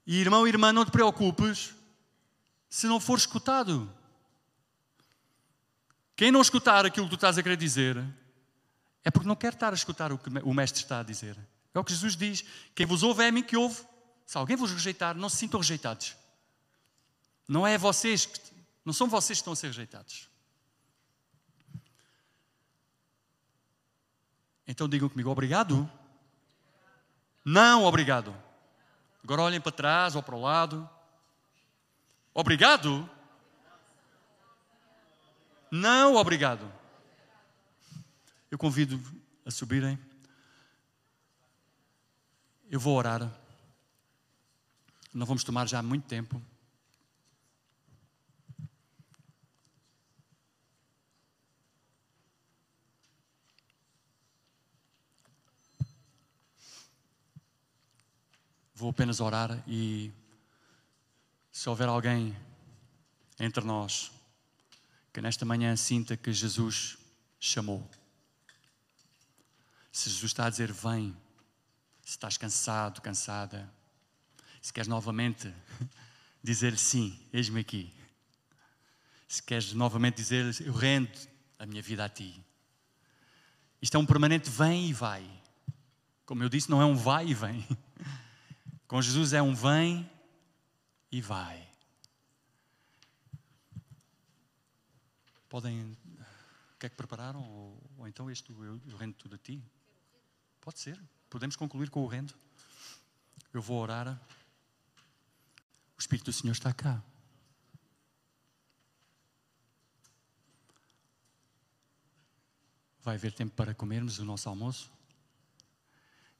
E 0.06 0.20
irmão 0.20 0.46
e 0.46 0.50
irmã, 0.50 0.74
não 0.74 0.84
te 0.84 0.90
preocupes 0.90 1.77
se 2.68 2.86
não 2.86 3.00
for 3.00 3.18
escutado. 3.18 3.92
Quem 6.14 6.30
não 6.30 6.40
escutar 6.40 6.84
aquilo 6.84 7.06
que 7.06 7.10
tu 7.10 7.14
estás 7.14 7.38
a 7.38 7.42
querer 7.42 7.56
dizer 7.56 8.02
é 9.04 9.10
porque 9.10 9.28
não 9.28 9.36
quer 9.36 9.52
estar 9.52 9.72
a 9.72 9.76
escutar 9.76 10.12
o 10.12 10.18
que 10.18 10.28
o 10.42 10.52
Mestre 10.52 10.82
está 10.82 11.00
a 11.00 11.02
dizer. 11.02 11.38
É 11.72 11.78
o 11.78 11.84
que 11.84 11.92
Jesus 11.92 12.16
diz: 12.16 12.44
quem 12.74 12.84
vos 12.84 13.02
ouve 13.02 13.22
é 13.22 13.28
a 13.28 13.32
mim 13.32 13.42
que 13.42 13.56
ouve. 13.56 13.86
Se 14.26 14.36
alguém 14.36 14.56
vos 14.56 14.70
rejeitar, 14.70 15.16
não 15.16 15.28
se 15.28 15.36
sintam 15.36 15.60
rejeitados. 15.60 16.16
Não 17.46 17.66
é 17.66 17.78
vocês 17.78 18.26
que, 18.26 18.38
não 18.84 18.92
são 18.92 19.08
vocês 19.08 19.38
que 19.38 19.40
estão 19.40 19.52
a 19.54 19.56
ser 19.56 19.68
rejeitados. 19.68 20.28
Então 24.66 24.86
digam 24.86 25.08
comigo, 25.08 25.30
obrigado? 25.30 25.90
Não, 27.42 27.84
obrigado. 27.84 28.36
Agora 29.24 29.42
olhem 29.42 29.60
para 29.60 29.72
trás 29.72 30.14
ou 30.14 30.22
para 30.22 30.34
o 30.34 30.40
lado. 30.42 30.88
Obrigado? 32.34 33.08
Não, 35.70 36.16
obrigado. 36.16 36.70
Eu 38.50 38.56
convido 38.56 39.00
a 39.44 39.50
subirem. 39.50 39.98
Eu 42.70 42.80
vou 42.80 42.96
orar. 42.96 43.30
Não 45.12 45.26
vamos 45.26 45.44
tomar 45.44 45.66
já 45.66 45.82
muito 45.82 46.06
tempo. 46.06 46.40
Vou 58.74 58.90
apenas 58.90 59.18
orar 59.18 59.62
e 59.66 60.12
se 61.58 61.68
houver 61.68 61.88
alguém 61.88 62.36
entre 63.40 63.64
nós 63.64 64.12
que 65.12 65.20
nesta 65.20 65.44
manhã 65.44 65.74
sinta 65.74 66.16
que 66.16 66.32
Jesus 66.32 66.96
chamou, 67.40 67.90
se 69.90 70.08
Jesus 70.08 70.30
está 70.30 70.46
a 70.46 70.50
dizer 70.50 70.70
vem, 70.70 71.16
se 72.04 72.10
estás 72.10 72.36
cansado, 72.36 73.02
cansada, 73.02 73.68
se 74.62 74.72
queres 74.72 74.86
novamente 74.86 75.52
dizer 76.44 76.78
sim, 76.78 77.18
eis-me 77.32 77.58
aqui, 77.58 77.92
se 79.26 79.42
queres 79.42 79.72
novamente 79.72 80.14
dizer 80.14 80.54
eu 80.60 80.72
rendo 80.72 81.10
a 81.58 81.66
minha 81.66 81.82
vida 81.82 82.04
a 82.04 82.08
ti, 82.08 82.40
isto 83.82 83.96
é 83.96 83.98
um 83.98 84.06
permanente 84.06 84.48
vem 84.48 84.90
e 84.90 84.92
vai. 84.92 85.28
Como 86.24 86.40
eu 86.40 86.48
disse, 86.48 86.70
não 86.70 86.80
é 86.80 86.84
um 86.84 86.94
vai 86.94 87.26
e 87.26 87.34
vem. 87.34 87.66
Com 88.86 89.02
Jesus 89.02 89.32
é 89.32 89.42
um 89.42 89.56
vem 89.56 90.08
e 91.10 91.20
vai. 91.20 91.68
Podem. 95.48 95.96
O 96.74 96.78
que 96.78 96.86
é 96.86 96.88
que 96.88 96.96
prepararam? 96.96 97.42
Ou, 97.42 97.90
ou 97.98 98.08
então 98.08 98.30
este 98.30 98.52
eu, 98.52 98.80
eu 98.86 98.96
rendo 98.96 99.14
tudo 99.14 99.34
a 99.34 99.38
ti? 99.38 99.62
Pode 100.60 100.78
ser. 100.78 101.00
Podemos 101.30 101.56
concluir 101.56 101.90
com 101.90 102.02
o 102.04 102.06
rendo. 102.06 102.34
Eu 103.52 103.62
vou 103.62 103.80
orar. 103.80 104.20
O 105.96 106.00
Espírito 106.00 106.26
do 106.26 106.32
Senhor 106.32 106.52
está 106.52 106.72
cá. 106.72 107.02
Vai 113.02 113.16
haver 113.16 113.32
tempo 113.32 113.54
para 113.54 113.74
comermos 113.74 114.18
o 114.18 114.24
nosso 114.24 114.48
almoço. 114.48 114.92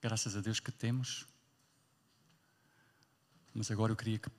Graças 0.01 0.37
a 0.37 0.41
Deus 0.41 0.61
que 0.61 0.71
temos. 0.71 1.27
Mas 3.55 3.71
agora 3.71 3.91
eu 3.91 3.97
queria 3.97 4.19
que 4.19 4.31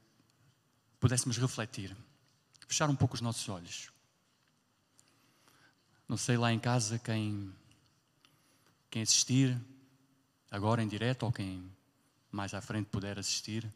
pudéssemos 0.99 1.37
refletir, 1.37 1.95
fechar 2.67 2.89
um 2.89 2.95
pouco 2.95 3.15
os 3.15 3.21
nossos 3.21 3.47
olhos. 3.49 3.91
Não 6.07 6.17
sei 6.17 6.37
lá 6.37 6.51
em 6.51 6.59
casa 6.59 6.99
quem, 6.99 7.53
quem 8.89 9.01
assistir, 9.01 9.59
agora 10.49 10.83
em 10.83 10.87
direto, 10.87 11.23
ou 11.23 11.31
quem 11.31 11.71
mais 12.31 12.53
à 12.53 12.61
frente 12.61 12.87
puder 12.87 13.17
assistir. 13.17 13.67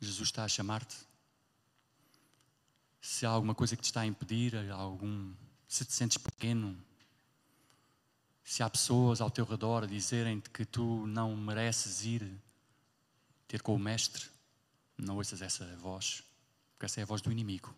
Jesus 0.00 0.28
está 0.28 0.44
a 0.44 0.48
chamar-te. 0.48 0.96
Se 3.00 3.26
há 3.26 3.30
alguma 3.30 3.54
coisa 3.54 3.76
que 3.76 3.82
te 3.82 3.86
está 3.86 4.02
a 4.02 4.06
impedir, 4.06 4.56
algum, 4.70 5.32
se 5.68 5.84
te 5.84 5.92
sentes 5.92 6.16
pequeno, 6.16 6.76
se 8.44 8.62
há 8.62 8.70
pessoas 8.70 9.20
ao 9.20 9.30
teu 9.30 9.44
redor 9.44 9.84
a 9.84 9.86
dizerem-te 9.86 10.50
que 10.50 10.64
tu 10.64 11.06
não 11.06 11.36
mereces 11.36 12.04
ir 12.04 12.40
ter 13.52 13.60
com 13.60 13.74
o 13.74 13.78
Mestre, 13.78 14.30
não 14.96 15.16
ouças 15.16 15.42
essa 15.42 15.66
voz, 15.76 16.24
porque 16.72 16.86
essa 16.86 17.00
é 17.00 17.02
a 17.02 17.06
voz 17.06 17.20
do 17.20 17.30
inimigo. 17.30 17.74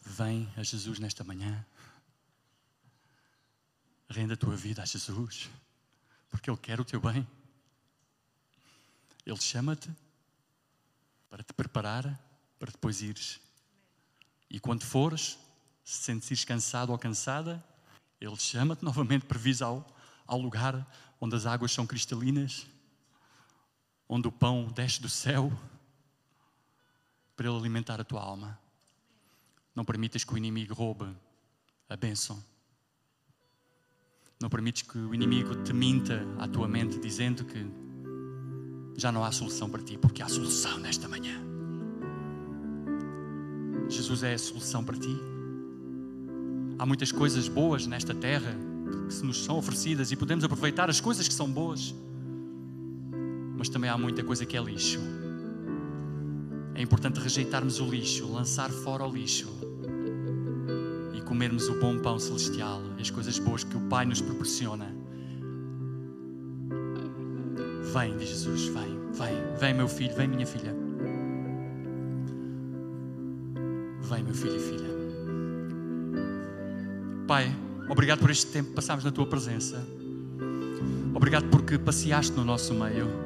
Vem 0.00 0.50
a 0.56 0.62
Jesus 0.62 0.98
nesta 0.98 1.22
manhã. 1.22 1.62
Renda 4.08 4.32
a 4.32 4.36
tua 4.38 4.56
vida 4.56 4.82
a 4.82 4.86
Jesus, 4.86 5.50
porque 6.30 6.48
Ele 6.48 6.56
quer 6.56 6.80
o 6.80 6.84
teu 6.84 6.98
bem. 6.98 7.28
Ele 9.26 9.40
chama-te 9.42 9.90
para 11.28 11.42
te 11.42 11.52
preparar 11.52 12.18
para 12.58 12.72
depois 12.72 13.02
ires. 13.02 13.38
E 14.48 14.58
quando 14.58 14.82
fores, 14.82 15.36
se 15.84 16.04
sentires 16.04 16.42
cansado 16.42 16.90
ou 16.90 16.98
cansada, 16.98 17.62
ele 18.18 18.36
chama-te 18.36 18.82
novamente 18.82 19.26
para 19.26 19.38
vir 19.38 19.62
ao, 19.62 19.86
ao 20.26 20.40
lugar 20.40 20.90
onde 21.20 21.36
as 21.36 21.44
águas 21.44 21.70
são 21.70 21.86
cristalinas, 21.86 22.66
onde 24.08 24.28
o 24.28 24.32
pão 24.32 24.66
desce 24.74 25.00
do 25.00 25.08
céu, 25.08 25.52
para 27.36 27.46
ele 27.48 27.56
alimentar 27.56 28.00
a 28.00 28.04
tua 28.04 28.22
alma. 28.22 28.58
Não 29.74 29.84
permitas 29.84 30.24
que 30.24 30.32
o 30.32 30.38
inimigo 30.38 30.72
roube 30.74 31.06
a 31.88 31.96
bênção. 31.96 32.42
Não 34.40 34.48
permites 34.48 34.82
que 34.82 34.98
o 34.98 35.14
inimigo 35.14 35.62
te 35.62 35.72
minta 35.72 36.22
à 36.38 36.48
tua 36.48 36.66
mente 36.66 36.98
dizendo 36.98 37.44
que 37.44 37.66
já 38.96 39.12
não 39.12 39.24
há 39.24 39.30
solução 39.30 39.68
para 39.68 39.82
ti, 39.82 39.98
porque 39.98 40.22
há 40.22 40.28
solução 40.28 40.78
nesta 40.78 41.08
manhã. 41.08 41.38
Jesus 43.88 44.22
é 44.22 44.34
a 44.34 44.38
solução 44.38 44.82
para 44.82 44.96
ti. 44.96 45.16
Há 46.78 46.86
muitas 46.86 47.12
coisas 47.12 47.48
boas 47.48 47.86
nesta 47.86 48.14
terra 48.14 48.54
que 49.06 49.14
se 49.14 49.24
nos 49.24 49.44
são 49.44 49.58
oferecidas 49.58 50.10
e 50.12 50.16
podemos 50.16 50.44
aproveitar 50.44 50.90
as 50.90 51.00
coisas 51.00 51.28
que 51.28 51.34
são 51.34 51.50
boas, 51.50 51.94
mas 53.56 53.68
também 53.68 53.88
há 53.88 53.96
muita 53.96 54.22
coisa 54.22 54.44
que 54.44 54.56
é 54.56 54.62
lixo. 54.62 55.00
É 56.74 56.82
importante 56.82 57.18
rejeitarmos 57.20 57.80
o 57.80 57.86
lixo, 57.86 58.30
lançar 58.30 58.70
fora 58.70 59.04
o 59.04 59.10
lixo 59.10 59.48
e 61.14 61.20
comermos 61.22 61.68
o 61.68 61.80
bom 61.80 61.98
pão 61.98 62.18
celestial 62.18 62.86
as 63.06 63.10
coisas 63.10 63.38
boas 63.38 63.62
que 63.62 63.76
o 63.76 63.80
Pai 63.82 64.04
nos 64.04 64.20
proporciona. 64.20 64.92
Vem, 67.92 68.16
diz 68.18 68.28
Jesus, 68.28 68.64
vem, 68.66 68.98
vem, 69.12 69.58
vem, 69.58 69.74
meu 69.74 69.88
filho, 69.88 70.14
vem, 70.16 70.26
minha 70.26 70.46
filha. 70.46 70.74
Vem, 74.02 74.24
meu 74.24 74.34
filho 74.34 74.56
e 74.56 74.60
filha. 74.60 74.96
Pai, 77.28 77.56
obrigado 77.88 78.18
por 78.18 78.30
este 78.30 78.46
tempo 78.48 78.70
que 78.70 78.74
passámos 78.74 79.04
na 79.04 79.12
tua 79.12 79.26
presença. 79.26 79.86
Obrigado 81.14 81.48
porque 81.48 81.78
passeaste 81.78 82.32
no 82.32 82.44
nosso 82.44 82.74
meio. 82.74 83.25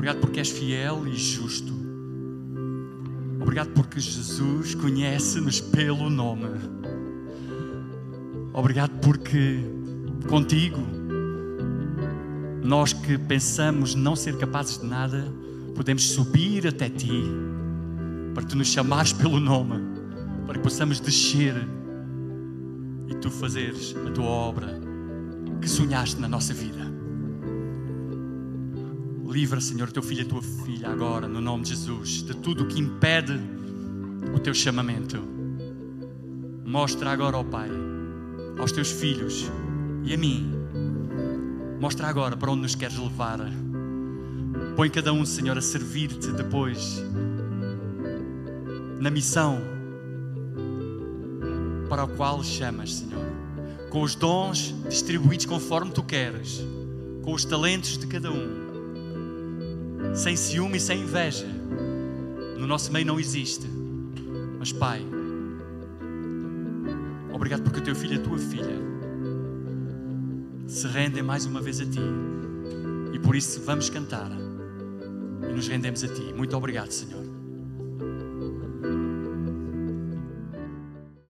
Obrigado 0.00 0.20
porque 0.20 0.40
és 0.40 0.48
fiel 0.48 1.06
e 1.06 1.14
justo. 1.14 1.74
Obrigado 3.38 3.68
porque 3.74 4.00
Jesus 4.00 4.74
conhece-nos 4.74 5.60
pelo 5.60 6.08
nome. 6.08 6.48
Obrigado 8.54 8.98
porque 9.02 9.60
contigo, 10.26 10.80
nós 12.64 12.94
que 12.94 13.18
pensamos 13.18 13.94
não 13.94 14.16
ser 14.16 14.38
capazes 14.38 14.78
de 14.78 14.86
nada, 14.86 15.30
podemos 15.76 16.08
subir 16.08 16.66
até 16.66 16.88
ti 16.88 17.22
para 18.32 18.44
tu 18.44 18.56
nos 18.56 18.68
chamares 18.68 19.12
pelo 19.12 19.38
nome, 19.38 19.82
para 20.46 20.54
que 20.54 20.60
possamos 20.60 20.98
descer 20.98 21.54
e 23.06 23.14
tu 23.16 23.30
fazeres 23.30 23.94
a 24.06 24.10
tua 24.12 24.24
obra 24.24 24.80
que 25.60 25.68
sonhaste 25.68 26.18
na 26.18 26.26
nossa 26.26 26.54
vida. 26.54 26.89
Livra, 29.30 29.60
Senhor, 29.60 29.92
teu 29.92 30.02
filho 30.02 30.22
e 30.22 30.24
tua 30.24 30.42
filha 30.42 30.88
agora, 30.88 31.28
no 31.28 31.40
nome 31.40 31.62
de 31.62 31.70
Jesus, 31.70 32.24
de 32.24 32.34
tudo 32.34 32.64
o 32.64 32.66
que 32.66 32.80
impede 32.80 33.40
o 34.34 34.40
teu 34.40 34.52
chamamento. 34.52 35.22
Mostra 36.66 37.12
agora 37.12 37.36
ao 37.36 37.44
Pai, 37.44 37.70
aos 38.58 38.72
teus 38.72 38.90
filhos 38.90 39.48
e 40.02 40.12
a 40.12 40.16
mim. 40.16 40.52
Mostra 41.80 42.08
agora 42.08 42.36
para 42.36 42.50
onde 42.50 42.62
nos 42.62 42.74
queres 42.74 42.98
levar. 42.98 43.38
Põe 44.74 44.90
cada 44.90 45.12
um, 45.12 45.24
Senhor, 45.24 45.56
a 45.56 45.62
servir-te 45.62 46.32
depois 46.32 47.00
na 48.98 49.10
missão 49.10 49.60
para 51.88 52.02
a 52.02 52.08
qual 52.08 52.42
chamas, 52.42 52.94
Senhor, 52.94 53.24
com 53.90 54.02
os 54.02 54.16
dons 54.16 54.74
distribuídos 54.88 55.46
conforme 55.46 55.92
tu 55.92 56.02
queres, 56.02 56.60
com 57.22 57.32
os 57.32 57.44
talentos 57.44 57.96
de 57.96 58.08
cada 58.08 58.32
um, 58.32 58.59
sem 60.14 60.36
ciúme 60.36 60.76
e 60.76 60.80
sem 60.80 61.02
inveja. 61.02 61.46
No 62.58 62.66
nosso 62.66 62.92
meio 62.92 63.06
não 63.06 63.18
existe, 63.18 63.66
mas 64.58 64.72
Pai, 64.72 65.02
obrigado 67.32 67.62
porque 67.62 67.80
o 67.80 67.82
teu 67.82 67.94
filho 67.94 68.14
e 68.14 68.18
a 68.18 68.22
tua 68.22 68.38
filha 68.38 68.78
se 70.66 70.86
rendem 70.86 71.22
mais 71.22 71.46
uma 71.46 71.60
vez 71.60 71.80
a 71.80 71.86
ti 71.86 72.00
e 73.12 73.18
por 73.18 73.34
isso 73.34 73.60
vamos 73.62 73.88
cantar 73.88 74.30
e 74.30 75.52
nos 75.52 75.66
rendemos 75.66 76.04
a 76.04 76.08
ti. 76.08 76.32
Muito 76.34 76.56
obrigado, 76.56 76.90
Senhor. 76.90 77.29